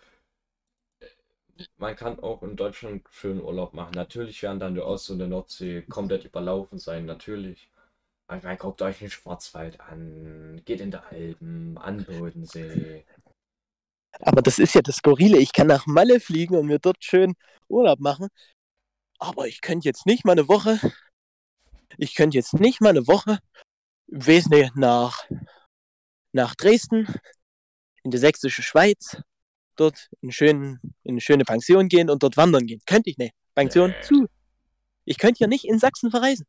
Man 1.78 1.96
kann 1.96 2.20
auch 2.20 2.44
in 2.44 2.56
Deutschland 2.56 3.08
schönen 3.12 3.42
Urlaub 3.42 3.74
machen. 3.74 3.94
Natürlich 3.96 4.42
werden 4.44 4.60
dann 4.60 4.76
die 4.76 4.82
Ost- 4.82 5.10
und 5.10 5.20
die 5.20 5.28
Nordsee 5.28 5.84
komplett 5.84 6.26
überlaufen 6.26 6.80
sein. 6.80 7.06
Natürlich. 7.06 7.70
Aber 8.28 8.42
man 8.44 8.58
guckt 8.58 8.82
euch 8.82 9.00
den 9.00 9.10
Schwarzwald 9.10 9.80
an. 9.80 10.62
Geht 10.66 10.82
in 10.82 10.92
der 10.92 11.06
Alpen, 11.12 11.78
an 11.78 12.04
Bodensee. 12.04 13.06
Aber 14.20 14.42
das 14.42 14.60
ist 14.60 14.76
ja 14.76 14.82
das 14.82 14.98
Skurrile. 14.98 15.38
Ich 15.38 15.54
kann 15.54 15.68
nach 15.68 15.86
Malle 15.86 16.20
fliegen 16.20 16.56
und 16.56 16.68
mir 16.68 16.80
dort 16.80 17.04
schön 17.04 17.36
Urlaub 17.68 18.00
machen. 18.00 18.28
Aber 19.20 19.48
ich 19.48 19.62
könnte 19.62 19.88
jetzt 19.88 20.06
nicht 20.06 20.26
mal 20.26 20.34
eine 20.34 20.48
Woche. 20.48 20.80
Ich 21.98 22.16
könnte 22.16 22.38
jetzt 22.38 22.54
nicht 22.54 22.82
mal 22.82 22.90
eine 22.90 23.08
Woche. 23.08 23.40
Weiß 24.08 24.48
nicht, 24.50 24.76
nach, 24.76 25.28
nach 26.32 26.56
Dresden, 26.56 27.08
in 28.04 28.12
die 28.12 28.18
sächsische 28.18 28.62
Schweiz, 28.62 29.18
dort 29.76 30.10
in, 30.22 30.32
schönen, 30.32 30.80
in 31.04 31.12
eine 31.14 31.22
schöne 31.22 31.44
Pension 31.44 31.88
gehen 31.88 32.10
und 32.10 32.24
dort 32.24 32.38
wandern 32.38 32.66
gehen. 32.66 32.82
Könnte 32.86 33.10
ich 33.10 33.18
nicht. 33.18 33.34
Pension 33.54 33.90
Nee. 33.92 34.02
zu. 34.04 34.28
Ich 35.06 35.18
könnte 35.18 35.40
ja 35.42 35.48
nicht 35.48 35.66
in 35.66 35.80
Sachsen 35.80 36.10
verreisen. 36.12 36.46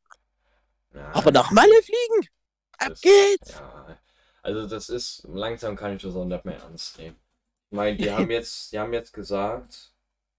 Ja, 0.95 1.15
Aber 1.15 1.31
nach 1.31 1.51
Malle 1.51 1.75
fliegen? 1.83 2.29
Ab 2.79 2.89
das- 2.91 3.01
geht's! 3.01 3.51
Ja, 3.53 3.99
also 4.43 4.67
das 4.67 4.89
ist, 4.89 5.25
langsam 5.29 5.77
kann 5.77 5.97
ich 5.97 6.03
das 6.03 6.15
auch 6.15 6.25
nicht 6.25 6.45
mehr 6.45 6.57
ernst 6.59 6.99
nehmen. 6.99 7.17
Ich 7.71 7.77
meine, 7.77 7.97
die 7.97 8.11
haben 8.11 8.31
jetzt, 8.31 8.73
die 8.73 8.79
haben 8.79 8.93
jetzt 8.93 9.13
gesagt, 9.13 9.93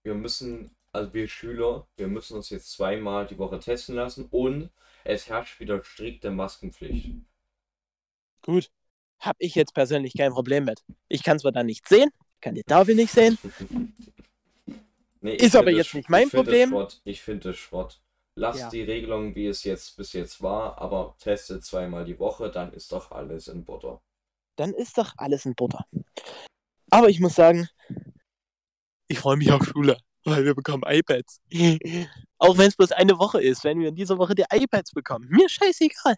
wir 0.04 0.15
müssen, 0.15 0.71
also 0.93 1.13
wir 1.13 1.28
Schüler, 1.28 1.86
wir 1.97 2.08
müssen 2.08 2.38
uns 2.38 2.50
jetzt 2.50 2.71
zweimal 2.71 3.28
die 3.28 3.38
Woche 3.38 3.60
testen 3.60 3.95
lassen 3.95 4.28
und 4.32 4.69
es 5.04 5.28
herrscht 5.30 5.60
wieder 5.60 5.84
strikte 5.84 6.32
Maskenpflicht. 6.32 7.15
Gut. 8.41 8.71
Hab 9.19 9.36
ich 9.39 9.56
jetzt 9.56 9.73
persönlich 9.73 10.15
kein 10.15 10.32
Problem 10.32 10.65
mit. 10.65 10.84
Ich 11.08 11.23
kann 11.23 11.39
zwar 11.39 11.52
da 11.52 11.63
nicht 11.63 11.88
sehen, 11.88 12.12
kann 12.41 12.56
die 12.56 12.63
Tafel 12.63 12.95
nicht 12.95 13.12
sehen. 13.12 13.38
Nee, 15.19 15.36
Ist 15.36 15.56
aber 15.56 15.71
jetzt 15.71 15.95
nicht 15.95 16.10
mein 16.12 16.28
ich 16.28 16.32
Problem. 16.34 16.76
Ich 17.04 17.23
finde 17.23 17.50
das 17.50 17.58
Schrott. 17.58 18.00
Lass 18.36 18.60
Ja. 18.60 18.69
die 18.69 18.84
Regelung, 18.84 19.34
wie 19.34 19.47
es 19.47 19.63
jetzt 19.63 19.97
bis 19.97 20.13
jetzt 20.13 20.43
war, 20.43 20.78
aber 20.78 21.15
teste 21.19 21.60
zweimal 21.60 22.06
die 22.06 22.19
Woche, 22.19 22.52
dann 22.52 22.71
ist 22.71 22.91
doch 22.91 23.10
alles 23.12 23.47
in 23.47 23.65
Butter. 23.65 24.00
dann 24.58 24.73
ist 24.76 24.95
doch 24.97 25.13
alles 25.17 25.45
in 25.45 25.56
Butter. 25.56 25.86
Aber 26.91 27.10
ich 27.10 27.19
muss 27.19 27.34
sagen, 27.34 27.67
ich 29.08 29.17
freue 29.19 29.38
mich 29.38 29.52
auf 29.52 29.65
Schule, 29.65 29.97
weil 30.23 30.45
wir 30.45 30.54
bekommen 30.54 30.84
iPads. 30.86 31.41
auch 32.38 32.58
wenn 32.60 32.67
es 32.67 32.76
bloß 32.78 32.91
eine 32.91 33.17
Woche 33.17 33.41
ist, 33.41 33.63
wenn 33.63 33.80
wir 33.80 33.89
in 33.89 33.95
dieser 33.95 34.19
Woche 34.19 34.36
die 34.36 34.45
iPads 34.52 34.91
bekommen. 34.91 35.28
Mir 35.30 35.50
scheißegal. 35.50 36.15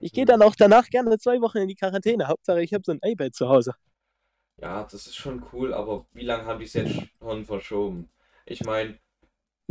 Ich 0.00 0.12
gehe 0.12 0.24
dann 0.24 0.42
auch 0.42 0.56
danach 0.56 0.88
gerne 0.88 1.16
zwei 1.18 1.40
Wochen 1.40 1.58
in 1.58 1.68
die 1.68 1.76
Quarantäne. 1.76 2.26
Hauptsache, 2.26 2.60
ich 2.62 2.74
habe 2.74 2.82
so 2.84 2.90
ein 2.92 2.98
iPad 3.02 3.34
zu 3.34 3.48
Hause. 3.48 3.72
Ja, 4.60 4.84
das 4.84 5.06
ist 5.06 5.16
schon 5.16 5.42
cool, 5.52 5.72
aber 5.72 6.06
wie 6.12 6.24
lange 6.24 6.44
haben 6.44 6.58
die 6.58 6.66
es 6.66 6.74
jetzt 6.74 6.94
schon 7.18 7.46
verschoben? 7.46 8.10
Ich 8.44 8.62
meine, 8.62 8.98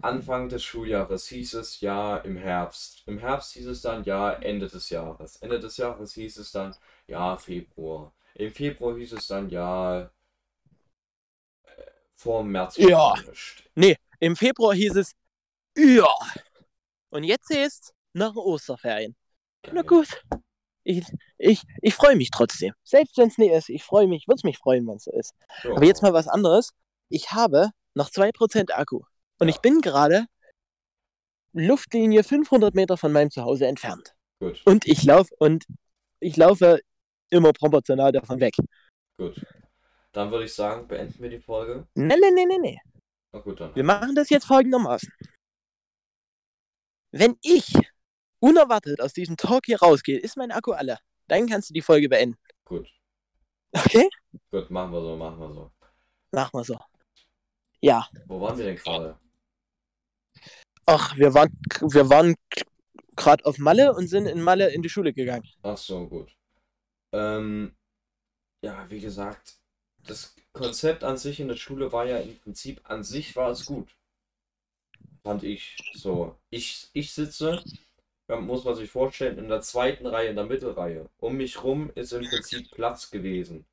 Anfang 0.02 0.50
des 0.50 0.64
Schuljahres 0.64 1.28
hieß 1.28 1.56
es 1.56 1.82
ja 1.82 2.18
im 2.18 2.38
Herbst. 2.38 3.04
Im 3.06 3.20
Herbst 3.20 3.54
hieß 3.54 3.68
es 3.68 3.82
dann 3.82 4.04
ja 4.04 4.32
Ende 4.34 4.68
des 4.68 4.90
Jahres. 4.90 5.36
Ende 5.38 5.60
des 5.60 5.78
Jahres 5.78 6.14
hieß 6.14 6.38
es 6.38 6.52
dann 6.52 6.76
ja 7.06 7.38
Februar. 7.38 8.14
Im 8.34 8.52
Februar 8.52 8.98
hieß 8.98 9.14
es 9.14 9.28
dann 9.28 9.50
ja 9.50 10.02
äh, 10.02 10.08
vor 12.16 12.44
März. 12.44 12.78
Ja. 12.78 13.14
nicht. 13.76 14.00
Im 14.20 14.36
Februar 14.36 14.74
hieß 14.74 14.96
es, 14.96 15.12
ja. 15.78 16.14
Und 17.10 17.24
jetzt 17.24 17.52
ist 17.52 17.94
nach 18.14 18.36
Osterferien. 18.36 19.16
Na 19.72 19.82
gut. 19.84 20.24
Ich, 20.84 21.06
ich, 21.38 21.64
ich 21.82 21.94
freue 21.94 22.16
mich 22.16 22.32
trotzdem. 22.32 22.74
Selbst 22.84 23.18
wenn 23.18 23.28
es 23.28 23.38
nicht 23.38 23.52
ist, 23.52 23.70
ich 23.70 23.84
freue 23.84 24.08
mich, 24.08 24.28
würde 24.28 24.38
es 24.38 24.44
mich 24.44 24.58
freuen, 24.58 24.88
wenn 24.88 24.96
es 24.96 25.04
so 25.04 25.12
ist. 25.12 25.34
Ja. 25.64 25.72
Aber 25.76 25.86
jetzt 25.86 26.02
mal 26.02 26.14
was 26.14 26.28
anderes. 26.28 26.72
Ich 27.10 27.32
habe 27.32 27.72
noch 27.96 28.10
2% 28.10 28.72
Akku. 28.74 29.02
Und 29.40 29.48
Ja. 29.48 29.54
ich 29.56 29.60
bin 29.62 29.82
gerade 29.82 30.26
Luftlinie 31.54 32.24
500 32.24 32.76
Meter 32.76 32.98
von 32.98 33.12
meinem 33.12 33.32
Zuhause 33.32 33.68
entfernt. 33.68 34.14
Gut, 34.40 34.62
Und 34.66 34.88
ich 34.88 35.04
laufe 35.04 35.34
und 35.40 35.66
ich 36.20 36.38
laufe 36.38 36.80
immer 37.30 37.52
proportional 37.54 38.12
davon 38.12 38.40
weg. 38.40 38.56
gut. 39.18 39.44
Dann 40.12 40.32
würde 40.32 40.46
ich 40.46 40.54
sagen, 40.56 40.88
beenden 40.88 41.22
wir 41.22 41.30
die 41.30 41.40
Folge. 41.40 41.88
Nee, 41.94 42.16
nee, 42.20 42.32
nee, 42.34 42.46
nee, 42.46 42.58
nee. 42.60 42.78
Na 43.32 43.40
gut, 43.42 43.60
dann. 43.60 43.76
Wir 43.76 43.84
machen 43.84 44.16
das 44.16 44.30
jetzt 44.32 44.46
folgendermaßen. 44.46 45.08
Wenn 47.12 47.38
ich 47.42 47.74
unerwartet 48.40 49.02
aus 49.02 49.14
diesem 49.14 49.38
Talk 49.38 49.66
hier 49.66 49.80
rausgehe, 49.80 50.20
ist 50.20 50.38
mein 50.38 50.52
Akku 50.52 50.72
alle. 50.72 51.00
Dann 51.28 51.48
kannst 51.48 51.70
du 51.70 51.74
die 51.74 51.82
Folge 51.82 52.10
beenden. 52.10 52.38
Gut, 52.66 52.88
Okay? 53.72 54.10
gut, 54.52 54.70
machen 54.72 54.92
wir 54.92 55.02
so, 55.02 55.16
machen 55.16 55.40
wir 55.40 55.54
so. 55.54 55.72
Machen 56.32 56.60
wir 56.60 56.64
so. 56.64 56.80
Ja. 57.82 58.08
Wo 58.26 58.42
waren 58.42 58.58
wir 58.58 58.66
denn 58.66 58.76
gerade? 58.76 59.18
Ach, 60.86 61.16
wir 61.18 61.34
waren, 61.34 61.56
wir 61.82 62.10
waren 62.10 62.36
gerade 63.16 63.46
auf 63.46 63.58
Malle 63.58 63.94
und 63.94 64.08
sind 64.08 64.26
in 64.26 64.42
Malle 64.42 64.70
in 64.70 64.82
die 64.82 64.90
Schule 64.90 65.14
gegangen. 65.14 65.48
Ach 65.62 65.78
so, 65.78 66.08
gut. 66.08 66.36
Ähm, 67.14 67.76
ja, 68.64 68.90
wie 68.90 69.00
gesagt, 69.00 69.60
das 70.08 70.36
Konzept 70.52 71.04
an 71.04 71.18
sich 71.18 71.40
in 71.40 71.48
der 71.48 71.56
Schule 71.56 71.92
war 71.92 72.06
ja 72.06 72.18
im 72.18 72.38
Prinzip, 72.40 72.82
an 72.90 73.04
sich 73.04 73.36
war 73.36 73.52
es 73.52 73.66
gut. 73.66 73.96
Fand 75.24 75.44
ich 75.44 75.78
so. 75.94 76.38
Ich, 76.50 76.90
ich 76.94 77.14
sitze, 77.14 77.64
ja, 78.30 78.38
muss 78.40 78.64
man 78.64 78.76
sich 78.76 78.90
vorstellen, 78.90 79.38
in 79.38 79.50
der 79.50 79.62
zweiten 79.62 80.08
Reihe, 80.08 80.30
in 80.30 80.38
der 80.38 80.46
Mittelreihe. 80.46 81.10
Um 81.20 81.36
mich 81.38 81.64
rum 81.64 81.92
ist 81.96 82.14
im 82.14 82.26
Prinzip 82.30 82.72
Platz 82.72 83.12
gewesen. 83.12 83.66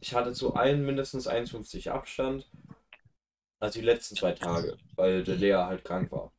Ich 0.00 0.14
hatte 0.14 0.32
zu 0.34 0.54
allen 0.54 0.86
mindestens 0.86 1.28
1,50 1.28 1.90
Abstand. 1.90 2.48
Also 3.60 3.80
die 3.80 3.86
letzten 3.86 4.14
zwei 4.14 4.32
Tage, 4.32 4.76
weil 4.94 5.24
der 5.24 5.36
Lehrer 5.36 5.64
halt 5.66 5.84
krank 5.86 6.12
war. 6.12 6.32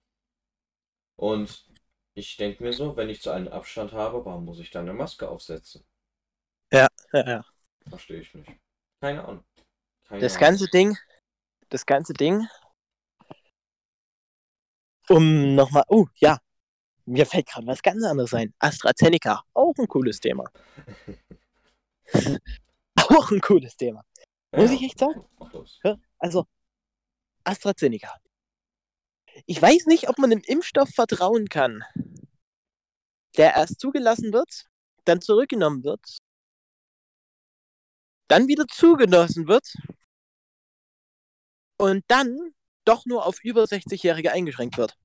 Und 1.15 1.65
ich 2.13 2.37
denke 2.37 2.61
mir 2.61 2.71
so, 2.71 2.95
wenn 2.95 3.09
ich 3.09 3.19
zu 3.23 3.31
allen 3.31 3.47
Abstand 3.47 3.93
habe, 3.93 4.23
warum 4.25 4.45
muss 4.45 4.59
ich 4.59 4.69
dann 4.69 4.87
eine 4.87 4.93
Maske 4.93 5.27
aufsetzen? 5.27 5.83
Ja, 6.71 6.87
ja. 7.13 7.43
Verstehe 7.89 8.19
ich 8.19 8.33
nicht. 8.33 8.51
Keine 8.99 9.23
Ahnung. 9.25 9.43
Keine 10.05 10.27
Das 10.27 10.37
Ahnung. 10.37 10.39
ganze 10.39 10.67
Ding, 10.69 10.97
das 11.69 11.85
ganze 11.85 12.13
Ding, 12.13 12.47
um 15.09 15.55
nochmal, 15.55 15.83
oh 15.87 16.07
ja, 16.15 16.37
mir 17.05 17.25
fällt 17.25 17.47
gerade 17.47 17.67
was 17.67 17.81
ganz 17.81 18.03
anderes 18.03 18.33
ein. 18.33 18.53
AstraZeneca, 18.59 19.43
auch 19.53 19.75
ein 19.77 19.87
cooles 19.87 20.19
Thema. 20.19 20.45
auch 22.95 23.31
ein 23.31 23.41
cooles 23.41 23.75
Thema. 23.75 24.03
Muss 24.55 24.69
Ja, 24.69 24.75
ich 24.75 24.83
echt 24.83 24.99
sagen? 24.99 25.25
los. 25.51 25.79
Also, 26.19 26.45
AstraZeneca. 27.43 28.15
Ich 29.45 29.61
weiß 29.61 29.87
nicht, 29.87 30.09
ob 30.09 30.17
man 30.19 30.31
einem 30.31 30.41
Impfstoff 30.45 30.89
vertrauen 30.89 31.49
kann, 31.49 31.83
der 33.37 33.55
erst 33.55 33.79
zugelassen 33.79 34.31
wird, 34.31 34.67
dann 35.05 35.21
zurückgenommen 35.21 35.83
wird, 35.83 36.19
dann 38.27 38.47
wieder 38.47 38.67
zugelassen 38.67 39.47
wird 39.47 39.73
und 41.77 42.03
dann 42.07 42.53
doch 42.85 43.05
nur 43.05 43.25
auf 43.25 43.43
über 43.43 43.63
60-Jährige 43.63 44.31
eingeschränkt 44.31 44.77
wird. 44.77 44.97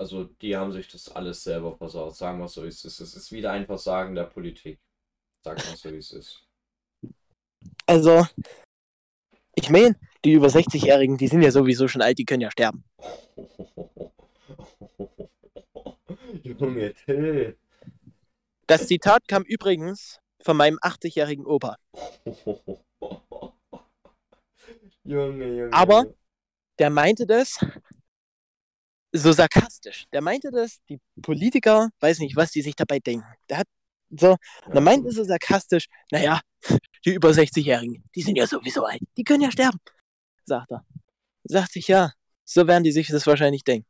Also 0.00 0.24
die 0.24 0.56
haben 0.56 0.72
sich 0.72 0.88
das 0.88 1.10
alles 1.10 1.44
selber 1.44 1.76
versaut. 1.76 2.16
Sagen 2.16 2.38
wir 2.38 2.48
so, 2.48 2.64
wie 2.64 2.68
es 2.68 2.82
ist. 2.86 3.00
Es 3.00 3.14
ist 3.14 3.30
wieder 3.32 3.52
ein 3.52 3.66
Versagen 3.66 4.14
der 4.14 4.24
Politik. 4.24 4.80
Sagen 5.44 5.60
wir 5.60 5.76
so, 5.76 5.92
wie 5.92 5.98
es 5.98 6.12
ist. 6.12 6.42
Also, 7.84 8.26
ich 9.54 9.68
meine, 9.68 9.94
die 10.24 10.32
über 10.32 10.46
60-Jährigen, 10.46 11.18
die 11.18 11.28
sind 11.28 11.42
ja 11.42 11.50
sowieso 11.50 11.86
schon 11.86 12.00
alt, 12.00 12.16
die 12.16 12.24
können 12.24 12.40
ja 12.40 12.50
sterben. 12.50 12.82
Junge, 16.44 16.94
Till. 16.94 17.58
Das 18.66 18.86
Zitat 18.86 19.28
kam 19.28 19.42
übrigens 19.42 20.18
von 20.40 20.56
meinem 20.56 20.78
80-jährigen 20.78 21.44
Opa. 21.44 21.76
Junge, 25.04 25.44
Junge. 25.44 25.72
Aber-. 25.74 26.06
Der 26.80 26.88
meinte 26.88 27.26
das 27.26 27.58
so 29.12 29.32
sarkastisch. 29.32 30.06
Der 30.12 30.20
meinte 30.20 30.50
das, 30.50 30.80
die 30.88 31.00
Politiker, 31.22 31.90
weiß 32.00 32.20
nicht, 32.20 32.36
was 32.36 32.52
die 32.52 32.62
sich 32.62 32.76
dabei 32.76 32.98
denken. 32.98 33.26
Der 33.48 33.58
hat 33.58 33.66
so, 34.10 34.36
und 34.66 34.74
er 34.74 34.80
meinte 34.80 35.10
so 35.12 35.22
sarkastisch, 35.22 35.86
naja, 36.10 36.40
die 37.04 37.14
über 37.14 37.30
60-Jährigen, 37.30 38.04
die 38.14 38.22
sind 38.22 38.36
ja 38.36 38.46
sowieso 38.46 38.84
alt, 38.84 39.00
die 39.16 39.24
können 39.24 39.42
ja 39.42 39.50
sterben, 39.50 39.78
sagt 40.44 40.72
er. 40.72 40.84
Sagt 41.44 41.72
sich, 41.72 41.88
ja, 41.88 42.12
so 42.44 42.66
werden 42.66 42.84
die 42.84 42.92
sich 42.92 43.08
das 43.08 43.26
wahrscheinlich 43.26 43.64
denken. 43.64 43.86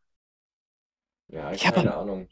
Ja, 1.28 1.52
Ich 1.52 1.66
hab 1.66 1.74
keine 1.74 1.94
Ahnung. 1.94 2.28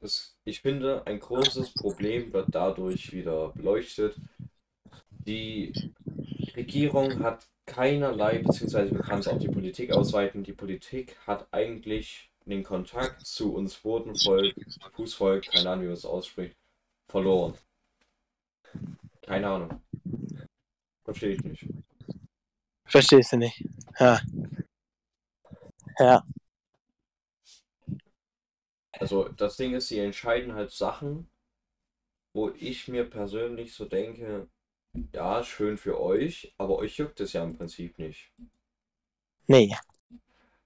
Das, 0.00 0.36
ich 0.44 0.60
finde, 0.60 1.06
ein 1.06 1.20
großes 1.20 1.72
Problem 1.72 2.32
wird 2.32 2.48
dadurch 2.50 3.12
wieder 3.12 3.50
beleuchtet. 3.50 4.20
Die 5.08 5.72
Regierung 6.54 7.22
hat 7.22 7.48
keinerlei, 7.66 8.38
beziehungsweise 8.38 8.92
wir 8.92 9.00
können 9.00 9.20
es 9.20 9.28
auf 9.28 9.38
die 9.38 9.48
Politik 9.48 9.92
ausweiten. 9.92 10.44
Die 10.44 10.52
Politik 10.52 11.16
hat 11.26 11.46
eigentlich 11.52 12.30
den 12.46 12.62
Kontakt 12.62 13.26
zu 13.26 13.54
uns 13.54 13.76
Bodenvolk, 13.76 14.54
Fußvolk, 14.92 15.46
keine 15.46 15.70
Ahnung, 15.70 15.84
wie 15.84 15.88
man 15.88 15.94
es 15.94 16.04
ausspricht, 16.04 16.56
verloren. 17.08 17.54
Keine 19.22 19.48
Ahnung. 19.48 19.80
Verstehe 21.04 21.34
ich 21.34 21.44
nicht. 21.44 21.66
Verstehst 22.84 23.32
du 23.32 23.38
nicht? 23.38 23.64
Ja. 23.98 24.20
Ja. 25.98 26.24
Also 28.92 29.28
das 29.28 29.56
Ding 29.56 29.74
ist, 29.74 29.88
sie 29.88 29.98
entscheiden 29.98 30.54
halt 30.54 30.70
Sachen, 30.70 31.28
wo 32.32 32.50
ich 32.50 32.88
mir 32.88 33.04
persönlich 33.04 33.74
so 33.74 33.84
denke, 33.84 34.48
ja, 35.12 35.42
schön 35.42 35.76
für 35.76 36.00
euch, 36.00 36.54
aber 36.58 36.78
euch 36.78 36.96
juckt 36.96 37.20
es 37.20 37.32
ja 37.32 37.42
im 37.42 37.56
Prinzip 37.56 37.98
nicht. 37.98 38.32
Nee. 39.46 39.74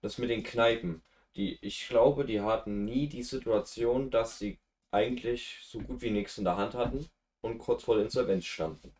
Das 0.00 0.18
mit 0.18 0.30
den 0.30 0.42
Kneipen, 0.42 1.02
die, 1.34 1.58
ich 1.60 1.88
glaube, 1.88 2.24
die 2.24 2.40
hatten 2.40 2.84
nie 2.84 3.08
die 3.08 3.22
Situation, 3.22 4.10
dass 4.10 4.38
sie 4.38 4.58
eigentlich 4.90 5.60
so 5.64 5.80
gut 5.80 6.02
wie 6.02 6.10
nichts 6.10 6.38
in 6.38 6.44
der 6.44 6.56
Hand 6.56 6.74
hatten 6.74 7.08
und 7.40 7.58
kurz 7.58 7.84
vor 7.84 7.96
der 7.96 8.04
Insolvenz 8.04 8.44
standen. 8.44 8.94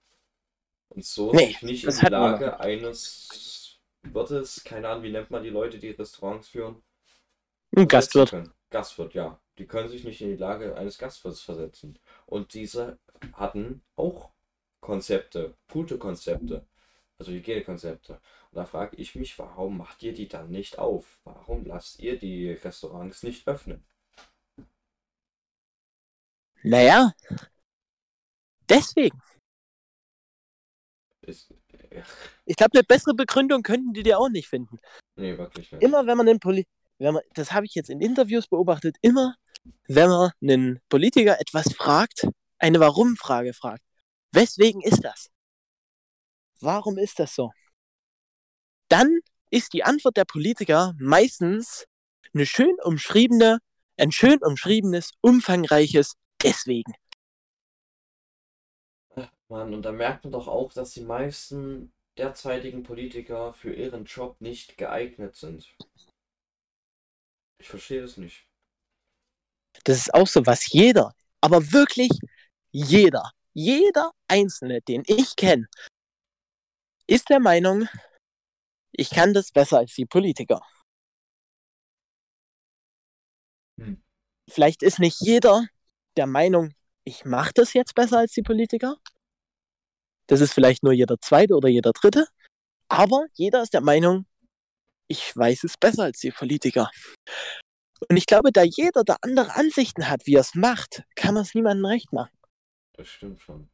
Und 0.89 1.05
so 1.05 1.33
Nee, 1.33 1.47
sich 1.47 1.63
nicht 1.63 1.85
in 1.85 1.91
die 1.91 2.07
Lage 2.07 2.61
eines 2.61 3.79
Wirtes, 4.03 4.65
keine 4.65 4.89
Ahnung, 4.89 5.05
wie 5.05 5.13
nennt 5.13 5.31
man 5.31 5.43
die 5.43 5.51
Leute, 5.51 5.79
die 5.79 5.91
Restaurants 5.91 6.49
führen, 6.49 6.83
Ein 7.77 7.89
Gastwirt. 7.89 8.35
Gastwirt, 8.71 9.15
ja. 9.15 9.39
Die 9.59 9.67
können 9.67 9.89
sich 9.89 10.05
nicht 10.05 10.21
in 10.21 10.29
die 10.29 10.37
Lage 10.37 10.77
eines 10.77 10.99
Gastwirts 10.99 11.41
versetzen. 11.41 11.99
Und 12.27 12.55
diese 12.55 12.99
hatten 13.33 13.83
auch 13.97 14.31
Konzepte, 14.89 15.55
gute 15.71 15.99
Konzepte, 15.99 16.67
also 17.19 17.31
Hygienekonzepte. 17.31 18.15
Und 18.15 18.57
da 18.57 18.65
frage 18.65 18.97
ich 18.97 19.15
mich, 19.15 19.39
warum 19.39 19.77
macht 19.77 20.03
ihr 20.03 20.15
die 20.15 20.29
dann 20.29 20.49
nicht 20.49 20.79
auf? 20.79 21.21
Warum 21.25 21.67
lasst 21.67 22.01
ihr 22.01 22.19
die 22.19 22.53
Restaurants 22.53 23.23
nicht 23.23 23.47
öffnen? 23.47 23.85
Naja. 26.63 27.13
Deswegen. 28.67 29.21
Ist, 31.21 31.53
ja, 31.93 32.03
Ich 32.47 32.57
glaube, 32.57 32.79
eine 32.79 32.83
bessere 32.83 33.13
Begründung 33.13 33.63
könnten 33.63 33.93
die 33.93 34.03
dir 34.03 34.19
auch 34.19 34.31
nicht 34.31 34.49
finden. 34.49 34.79
nee, 35.17 35.37
wirklich 35.37 35.71
nicht. 35.71 35.83
Immer 35.83 36.07
wenn 36.07 36.17
man 36.17 36.27
einen 36.27 36.41
Poli 36.41 36.67
wenn 36.97 37.13
man, 37.13 37.23
das 37.35 37.53
habe 37.53 37.67
ich 37.67 37.75
jetzt 37.75 37.91
in 37.91 38.01
Interviews 38.01 38.47
beobachtet, 38.47 38.97
immer 39.03 39.35
wenn 39.87 40.09
man 40.09 40.31
einen 40.41 40.81
Politiker 40.89 41.39
etwas 41.39 41.75
fragt, 41.75 42.27
eine 42.59 42.81
Warum-Frage 42.81 43.53
fragt. 43.53 43.88
Weswegen 44.39 44.81
ist 44.83 45.03
das? 45.03 45.31
Warum 46.61 46.97
ist 46.97 47.19
das 47.19 47.35
so? 47.35 47.51
Dann 48.89 49.19
ist 49.51 49.73
die 49.73 49.83
Antwort 49.83 50.17
der 50.17 50.27
Politiker 50.27 50.95
meistens 51.01 51.87
eine 52.33 52.47
schön 52.47 52.77
umschriebene, 52.85 53.59
ein 53.97 54.13
schön 54.13 54.39
umschriebenes, 54.41 55.11
umfangreiches 55.23 56.15
Deswegen. 56.41 56.93
Mann, 59.49 59.75
und 59.75 59.83
da 59.83 59.91
merkt 59.91 60.23
man 60.23 60.33
doch 60.33 60.47
auch, 60.47 60.73
dass 60.73 60.93
die 60.93 61.01
meisten 61.01 61.93
derzeitigen 62.17 62.85
Politiker 62.85 63.53
für 63.53 63.75
ihren 63.75 64.05
Job 64.05 64.41
nicht 64.41 64.79
geeignet 64.79 65.35
sind. 65.35 65.75
Ich 67.59 67.69
verstehe 67.69 68.03
das 68.03 68.19
nicht. 68.19 68.47
Das 69.83 69.97
ist 69.97 70.15
auch 70.15 70.29
so, 70.29 70.47
was 70.47 70.71
jeder, 70.71 71.13
aber 71.41 71.73
wirklich 71.73 72.11
jeder, 72.71 73.33
jeder 73.59 74.13
Einzelne, 74.29 74.81
den 74.83 75.03
ich 75.07 75.35
kenne, 75.35 75.67
ist 77.09 77.29
der 77.29 77.41
Meinung, 77.41 77.89
ich 78.93 79.11
kann 79.11 79.35
das 79.35 79.51
besser 79.51 79.79
als 79.79 79.95
die 79.95 80.07
Politiker. 80.07 80.63
Hm. 83.77 84.01
Vielleicht 84.49 84.83
ist 84.85 85.01
nicht 85.01 85.21
jeder 85.21 85.67
der 86.17 86.27
Meinung, 86.27 86.73
ich 87.03 87.25
mache 87.25 87.51
das 87.53 87.73
jetzt 87.73 87.97
besser 87.97 88.19
als 88.19 88.33
die 88.33 88.43
Politiker. 88.43 88.97
Das 90.29 90.41
ist 90.41 90.53
vielleicht 90.53 90.85
nur 90.85 90.93
jeder 90.93 91.21
zweite 91.21 91.55
oder 91.55 91.69
jeder 91.69 91.93
dritte. 91.93 92.29
Aber 92.89 93.27
jeder 93.33 93.63
ist 93.63 93.75
der 93.75 93.81
Meinung, 93.81 94.27
ich 95.09 95.37
weiß 95.37 95.65
es 95.65 95.77
besser 95.77 96.05
als 96.05 96.21
die 96.21 96.31
Politiker. 96.31 96.91
Und 98.09 98.17
ich 98.17 98.27
glaube, 98.27 98.53
da 98.53 98.63
jeder 98.63 99.03
da 99.03 99.17
andere 99.23 99.57
Ansichten 99.57 100.09
hat, 100.09 100.27
wie 100.27 100.35
er 100.35 100.43
es 100.43 100.55
macht, 100.55 101.03
kann 101.17 101.35
man 101.35 101.43
es 101.43 101.55
niemandem 101.55 101.87
recht 101.87 102.13
machen. 102.13 102.38
Das 102.99 103.09
stimmt 103.09 103.41
schon. 103.41 103.69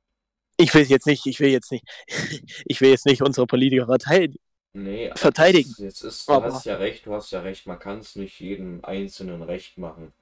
Ich 0.57 0.73
will 0.75 0.85
jetzt 0.85 1.07
nicht, 1.07 1.27
ich 1.27 1.41
will 1.41 1.51
jetzt 1.51 1.73
nicht, 1.73 1.85
ich 2.67 2.81
will 2.81 2.91
jetzt 2.91 3.07
nicht 3.07 3.23
unsere 3.23 3.47
Politiker 3.47 3.87
verteidigen. 3.87 4.39
Nee, 4.77 5.11
Verteidigen. 5.17 5.73
Jetzt 5.79 6.03
ist, 6.03 6.29
du 6.29 6.33
Aber- 6.33 6.53
hast 6.53 6.67
ja 6.67 6.77
recht, 6.77 7.07
du 7.07 7.13
hast 7.15 7.31
ja 7.33 7.41
recht, 7.41 7.67
man 7.67 7.79
kann 7.79 7.99
es 7.99 8.17
nicht 8.17 8.39
jedem 8.41 8.85
Einzelnen 8.85 9.43
recht 9.43 9.79
machen. 9.79 10.13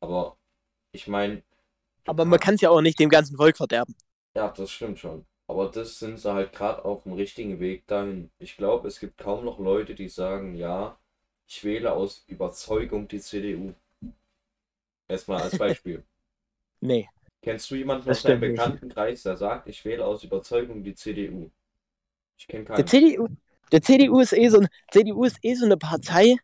Aber 0.00 0.36
ich 0.92 1.06
meine. 1.06 1.42
Aber 2.06 2.24
man 2.24 2.38
kann 2.40 2.54
es 2.54 2.60
ja 2.60 2.70
auch 2.70 2.80
nicht 2.80 2.98
dem 3.00 3.08
ganzen 3.10 3.36
Volk 3.36 3.56
verderben. 3.56 3.94
Ja, 4.36 4.48
das 4.50 4.70
stimmt 4.70 4.98
schon. 4.98 5.26
Aber 5.48 5.68
das 5.70 5.98
sind 5.98 6.18
sie 6.18 6.32
halt 6.32 6.52
gerade 6.52 6.84
auf 6.84 7.02
dem 7.04 7.12
richtigen 7.12 7.60
Weg 7.60 7.86
dahin. 7.86 8.30
Ich 8.38 8.56
glaube, 8.56 8.88
es 8.88 9.00
gibt 9.00 9.18
kaum 9.18 9.44
noch 9.44 9.58
Leute, 9.58 9.94
die 9.94 10.08
sagen, 10.08 10.54
ja, 10.54 10.98
ich 11.48 11.62
wähle 11.64 11.92
aus 11.92 12.24
Überzeugung 12.26 13.08
die 13.08 13.20
CDU. 13.20 13.74
Erstmal 15.08 15.42
als 15.42 15.58
Beispiel. 15.58 16.04
Nee. 16.80 17.08
Kennst 17.46 17.70
du 17.70 17.76
jemanden 17.76 18.10
aus 18.10 18.22
deinem. 18.22 18.40
Bekanntenkreis, 18.40 19.22
der 19.22 19.36
sagt, 19.36 19.68
ich 19.68 19.84
wähle 19.84 20.04
aus 20.04 20.24
Überzeugung 20.24 20.82
die 20.82 20.96
CDU? 20.96 21.48
Ich 22.36 22.48
kenne 22.48 22.64
Der 22.64 22.74
keinen. 22.74 22.88
CDU, 22.88 23.28
der 23.70 23.82
CDU 23.82 24.18
ist 24.18 24.32
eh 24.32 24.48
so, 24.48 24.58
ein- 24.58 24.68
CDU 24.90 25.22
ist 25.22 25.38
eh 25.42 25.54
so 25.54 25.64
eine 25.64 25.76
Partei, 25.76 26.34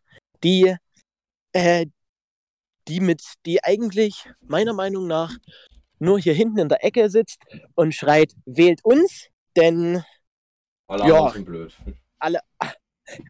die, 0.45 0.73
äh, 1.51 1.87
die 2.87 3.01
mit, 3.01 3.21
die 3.45 3.61
eigentlich 3.65 4.29
meiner 4.39 4.71
Meinung 4.71 5.05
nach 5.07 5.35
nur 5.99 6.19
hier 6.19 6.33
hinten 6.33 6.59
in 6.59 6.69
der 6.69 6.85
Ecke 6.85 7.09
sitzt 7.09 7.43
und 7.75 7.93
schreit, 7.93 8.31
wählt 8.45 8.79
uns, 8.85 9.27
denn 9.57 10.05
Alle 10.87 11.03
Ja. 11.05 11.15
anderen 11.17 11.33
sind 11.33 11.45
blöd. 11.45 11.75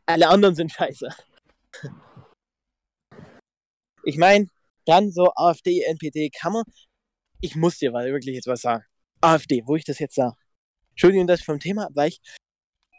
alle 0.05 0.29
anderen 0.29 0.53
sind 0.53 0.71
scheiße. 0.71 1.09
Ich 4.03 4.17
meine, 4.17 4.47
dann 4.85 5.09
so 5.09 5.31
AfD, 5.35 5.81
NPD, 5.81 6.29
kann 6.29 6.53
man. 6.53 6.63
Ich 7.43 7.57
muss 7.57 7.77
dir 7.77 7.91
mal 7.91 8.05
wirklich 8.05 8.35
jetzt 8.35 8.47
was 8.47 8.61
sagen. 8.61 8.85
AfD, 9.19 9.63
wo 9.65 9.75
ich 9.75 9.83
das 9.83 9.99
jetzt 9.99 10.15
sage. 10.15 10.37
Entschuldigung, 10.91 11.27
dass 11.27 11.41
ich 11.41 11.45
vom 11.45 11.59
Thema 11.59 11.87
abweich. 11.87 12.21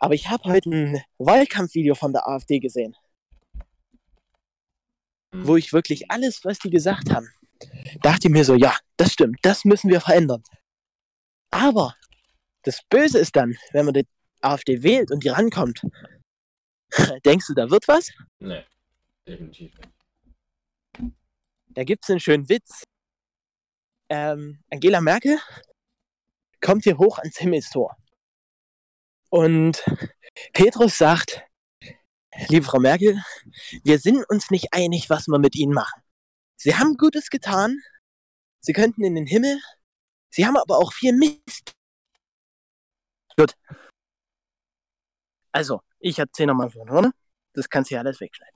Aber 0.00 0.12
ich 0.12 0.28
habe 0.28 0.44
heute 0.44 0.68
ein 0.68 1.02
Wahlkampfvideo 1.16 1.94
von 1.94 2.12
der 2.12 2.28
AfD 2.28 2.60
gesehen, 2.60 2.94
wo 5.32 5.56
ich 5.56 5.72
wirklich 5.72 6.10
alles, 6.10 6.44
was 6.44 6.58
die 6.58 6.68
gesagt 6.68 7.10
haben, 7.10 7.26
dachte 8.02 8.28
mir 8.28 8.44
so, 8.44 8.54
ja, 8.54 8.76
das 8.98 9.14
stimmt, 9.14 9.38
das 9.40 9.64
müssen 9.64 9.88
wir 9.88 10.02
verändern. 10.02 10.42
Aber 11.50 11.96
das 12.64 12.82
Böse 12.90 13.20
ist 13.20 13.36
dann, 13.36 13.56
wenn 13.72 13.86
man 13.86 13.94
die 13.94 14.06
AfD 14.42 14.82
wählt 14.82 15.10
und 15.10 15.24
die 15.24 15.30
rankommt, 15.30 15.80
denkst 17.24 17.46
du, 17.46 17.54
da 17.54 17.70
wird 17.70 17.88
was? 17.88 18.10
Nee, 18.40 18.62
definitiv 19.26 19.72
nicht. 19.78 21.14
Da 21.68 21.82
gibt 21.82 22.04
es 22.04 22.10
einen 22.10 22.20
schönen 22.20 22.46
Witz. 22.50 22.84
Ähm, 24.08 24.62
Angela 24.70 25.00
Merkel 25.00 25.38
kommt 26.60 26.84
hier 26.84 26.98
hoch 26.98 27.18
ans 27.18 27.38
Himmelstor. 27.38 27.96
Und 29.30 29.84
Petrus 30.52 30.98
sagt, 30.98 31.42
liebe 32.48 32.64
Frau 32.64 32.78
Merkel, 32.78 33.22
wir 33.82 33.98
sind 33.98 34.24
uns 34.28 34.50
nicht 34.50 34.72
einig, 34.72 35.10
was 35.10 35.26
wir 35.26 35.38
mit 35.38 35.56
Ihnen 35.56 35.72
machen. 35.72 36.02
Sie 36.56 36.76
haben 36.76 36.96
Gutes 36.96 37.30
getan, 37.30 37.80
Sie 38.60 38.72
könnten 38.72 39.04
in 39.04 39.14
den 39.14 39.26
Himmel, 39.26 39.60
Sie 40.30 40.46
haben 40.46 40.56
aber 40.56 40.78
auch 40.78 40.92
viel 40.92 41.12
Mist. 41.12 41.74
Gut. 43.36 43.54
Also, 45.52 45.80
ich 45.98 46.18
erzähle 46.18 46.48
nochmal 46.48 46.70
von 46.70 46.88
vorne. 46.88 47.12
Das 47.52 47.68
kannst 47.68 47.90
du 47.90 47.94
ja 47.94 48.00
alles 48.00 48.20
wegschneiden. 48.20 48.53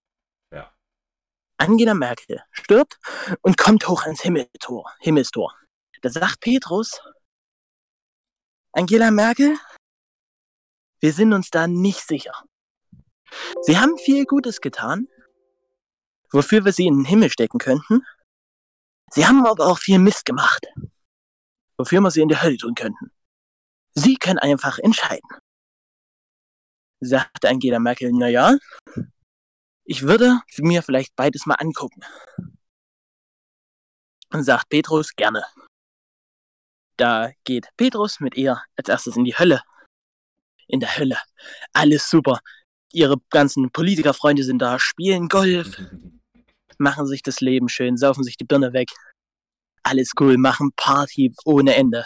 Angela 1.58 1.94
Merkel 1.94 2.42
stirbt 2.52 2.98
und 3.42 3.58
kommt 3.58 3.86
hoch 3.88 4.02
ans 4.04 4.22
Himmeltor. 4.22 4.90
Himmelstor. 5.00 5.54
Da 6.02 6.08
sagt 6.08 6.40
Petrus, 6.40 7.00
Angela 8.72 9.10
Merkel, 9.10 9.58
wir 11.00 11.12
sind 11.12 11.32
uns 11.32 11.50
da 11.50 11.66
nicht 11.66 12.06
sicher. 12.06 12.32
Sie 13.62 13.78
haben 13.78 13.98
viel 13.98 14.24
Gutes 14.24 14.60
getan, 14.60 15.08
wofür 16.30 16.64
wir 16.64 16.72
sie 16.72 16.86
in 16.86 16.98
den 16.98 17.04
Himmel 17.04 17.30
stecken 17.30 17.58
könnten. 17.58 18.06
Sie 19.10 19.26
haben 19.26 19.44
aber 19.44 19.66
auch 19.66 19.78
viel 19.78 19.98
Mist 19.98 20.24
gemacht, 20.24 20.66
wofür 21.76 22.00
wir 22.00 22.10
sie 22.10 22.20
in 22.20 22.28
die 22.28 22.40
Hölle 22.40 22.56
tun 22.56 22.74
könnten. 22.74 23.10
Sie 23.94 24.16
können 24.16 24.38
einfach 24.38 24.78
entscheiden. 24.78 25.28
Sagte 27.00 27.48
Angela 27.48 27.78
Merkel, 27.78 28.12
na 28.12 28.28
ja, 28.28 28.56
ich 29.88 30.02
würde 30.02 30.40
mir 30.58 30.82
vielleicht 30.82 31.16
beides 31.16 31.46
mal 31.46 31.54
angucken. 31.54 32.02
Und 34.30 34.44
sagt 34.44 34.68
Petrus, 34.68 35.16
gerne. 35.16 35.46
Da 36.98 37.30
geht 37.44 37.68
Petrus 37.78 38.20
mit 38.20 38.36
ihr 38.36 38.62
als 38.76 38.90
erstes 38.90 39.16
in 39.16 39.24
die 39.24 39.38
Hölle. 39.38 39.62
In 40.66 40.80
der 40.80 40.94
Hölle. 40.98 41.16
Alles 41.72 42.10
super. 42.10 42.40
Ihre 42.92 43.16
ganzen 43.30 43.70
Politikerfreunde 43.70 44.44
sind 44.44 44.58
da, 44.58 44.78
spielen 44.78 45.28
Golf, 45.28 45.80
machen 46.78 47.06
sich 47.06 47.22
das 47.22 47.40
Leben 47.40 47.70
schön, 47.70 47.96
saufen 47.96 48.24
sich 48.24 48.36
die 48.36 48.44
Birne 48.44 48.74
weg. 48.74 48.90
Alles 49.82 50.12
cool, 50.20 50.36
machen 50.36 50.70
Party 50.76 51.34
ohne 51.46 51.74
Ende. 51.74 52.04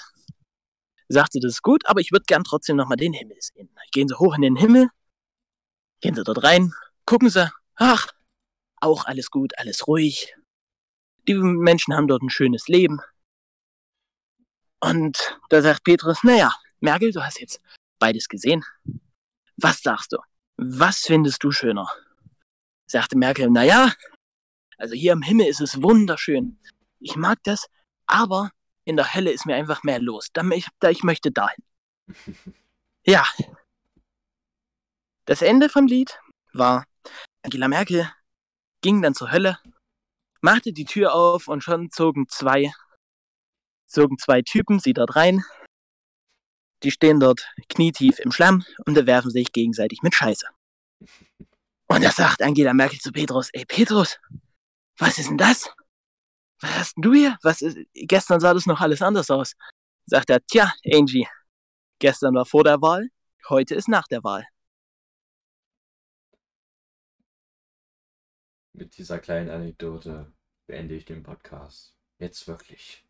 Sagt 1.08 1.32
sie, 1.32 1.40
das 1.40 1.54
ist 1.54 1.62
gut, 1.62 1.84
aber 1.86 2.00
ich 2.00 2.12
würde 2.12 2.26
gern 2.28 2.44
trotzdem 2.44 2.76
nochmal 2.76 2.96
den 2.96 3.12
Himmel 3.12 3.38
sehen. 3.40 3.74
Gehen 3.90 4.06
sie 4.06 4.18
hoch 4.20 4.36
in 4.36 4.42
den 4.42 4.56
Himmel, 4.56 4.88
gehen 6.00 6.14
sie 6.14 6.22
dort 6.22 6.44
rein, 6.44 6.72
gucken 7.06 7.28
sie, 7.28 7.50
ach, 7.82 8.06
auch 8.80 9.04
alles 9.06 9.30
gut, 9.30 9.58
alles 9.58 9.86
ruhig. 9.88 10.34
Die 11.26 11.34
Menschen 11.34 11.94
haben 11.94 12.06
dort 12.06 12.22
ein 12.22 12.30
schönes 12.30 12.68
Leben. 12.68 13.00
Und 14.80 15.38
da 15.50 15.62
sagt 15.62 15.84
Petrus, 15.84 16.22
naja, 16.22 16.52
Merkel, 16.80 17.12
du 17.12 17.24
hast 17.24 17.40
jetzt 17.40 17.60
beides 17.98 18.28
gesehen. 18.28 18.64
Was 19.56 19.82
sagst 19.82 20.12
du? 20.12 20.18
Was 20.56 21.00
findest 21.00 21.42
du 21.44 21.50
schöner? 21.50 21.88
Sagte 22.86 23.16
Merkel, 23.16 23.50
naja, 23.50 23.92
also 24.78 24.94
hier 24.94 25.12
im 25.12 25.22
Himmel 25.22 25.46
ist 25.46 25.60
es 25.60 25.82
wunderschön. 25.82 26.58
Ich 26.98 27.16
mag 27.16 27.38
das, 27.44 27.68
aber 28.06 28.50
in 28.84 28.96
der 28.96 29.14
Hölle 29.14 29.30
ist 29.30 29.46
mir 29.46 29.54
einfach 29.56 29.82
mehr 29.82 30.00
los. 30.00 30.28
Da 30.32 30.42
ich, 30.50 30.66
da 30.80 30.90
ich 30.90 31.02
möchte 31.02 31.30
dahin. 31.32 31.64
Ja. 33.04 33.26
Das 35.24 35.42
Ende 35.42 35.68
vom 35.68 35.88
Lied 35.88 36.20
war, 36.52 36.84
Angela 37.42 37.68
Merkel 37.68 38.08
ging 38.82 39.02
dann 39.02 39.14
zur 39.14 39.32
Hölle, 39.32 39.58
machte 40.40 40.72
die 40.72 40.84
Tür 40.84 41.14
auf 41.14 41.48
und 41.48 41.62
schon 41.62 41.90
zogen 41.90 42.28
zwei 42.28 42.72
zogen 43.86 44.16
zwei 44.18 44.42
Typen 44.42 44.78
sie 44.78 44.92
dort 44.92 45.16
rein. 45.16 45.44
Die 46.82 46.90
stehen 46.90 47.20
dort 47.20 47.48
knietief 47.68 48.18
im 48.18 48.32
Schlamm 48.32 48.64
und 48.86 48.96
werfen 49.06 49.30
sich 49.30 49.52
gegenseitig 49.52 50.02
mit 50.02 50.14
Scheiße. 50.14 50.46
Und 51.88 52.02
da 52.02 52.10
sagt 52.10 52.42
Angela 52.42 52.74
Merkel 52.74 52.98
zu 52.98 53.12
Petrus, 53.12 53.50
ey 53.52 53.64
Petrus, 53.66 54.18
was 54.98 55.18
ist 55.18 55.28
denn 55.28 55.38
das? 55.38 55.70
Was 56.60 56.74
hast 56.78 56.96
denn 56.96 57.02
du 57.02 57.12
hier? 57.12 57.38
Was 57.42 57.60
ist, 57.60 57.76
gestern 57.92 58.40
sah 58.40 58.54
das 58.54 58.66
noch 58.66 58.80
alles 58.80 59.02
anders 59.02 59.30
aus. 59.30 59.54
Sagt 60.06 60.30
er, 60.30 60.40
tja, 60.46 60.72
Angie, 60.92 61.28
gestern 61.98 62.34
war 62.34 62.46
vor 62.46 62.64
der 62.64 62.80
Wahl, 62.80 63.08
heute 63.48 63.74
ist 63.74 63.88
nach 63.88 64.08
der 64.08 64.24
Wahl. 64.24 64.46
Mit 68.74 68.96
dieser 68.96 69.18
kleinen 69.18 69.50
Anekdote 69.50 70.32
beende 70.66 70.94
ich 70.94 71.04
den 71.04 71.22
Podcast. 71.22 71.94
Jetzt 72.18 72.48
wirklich. 72.48 73.06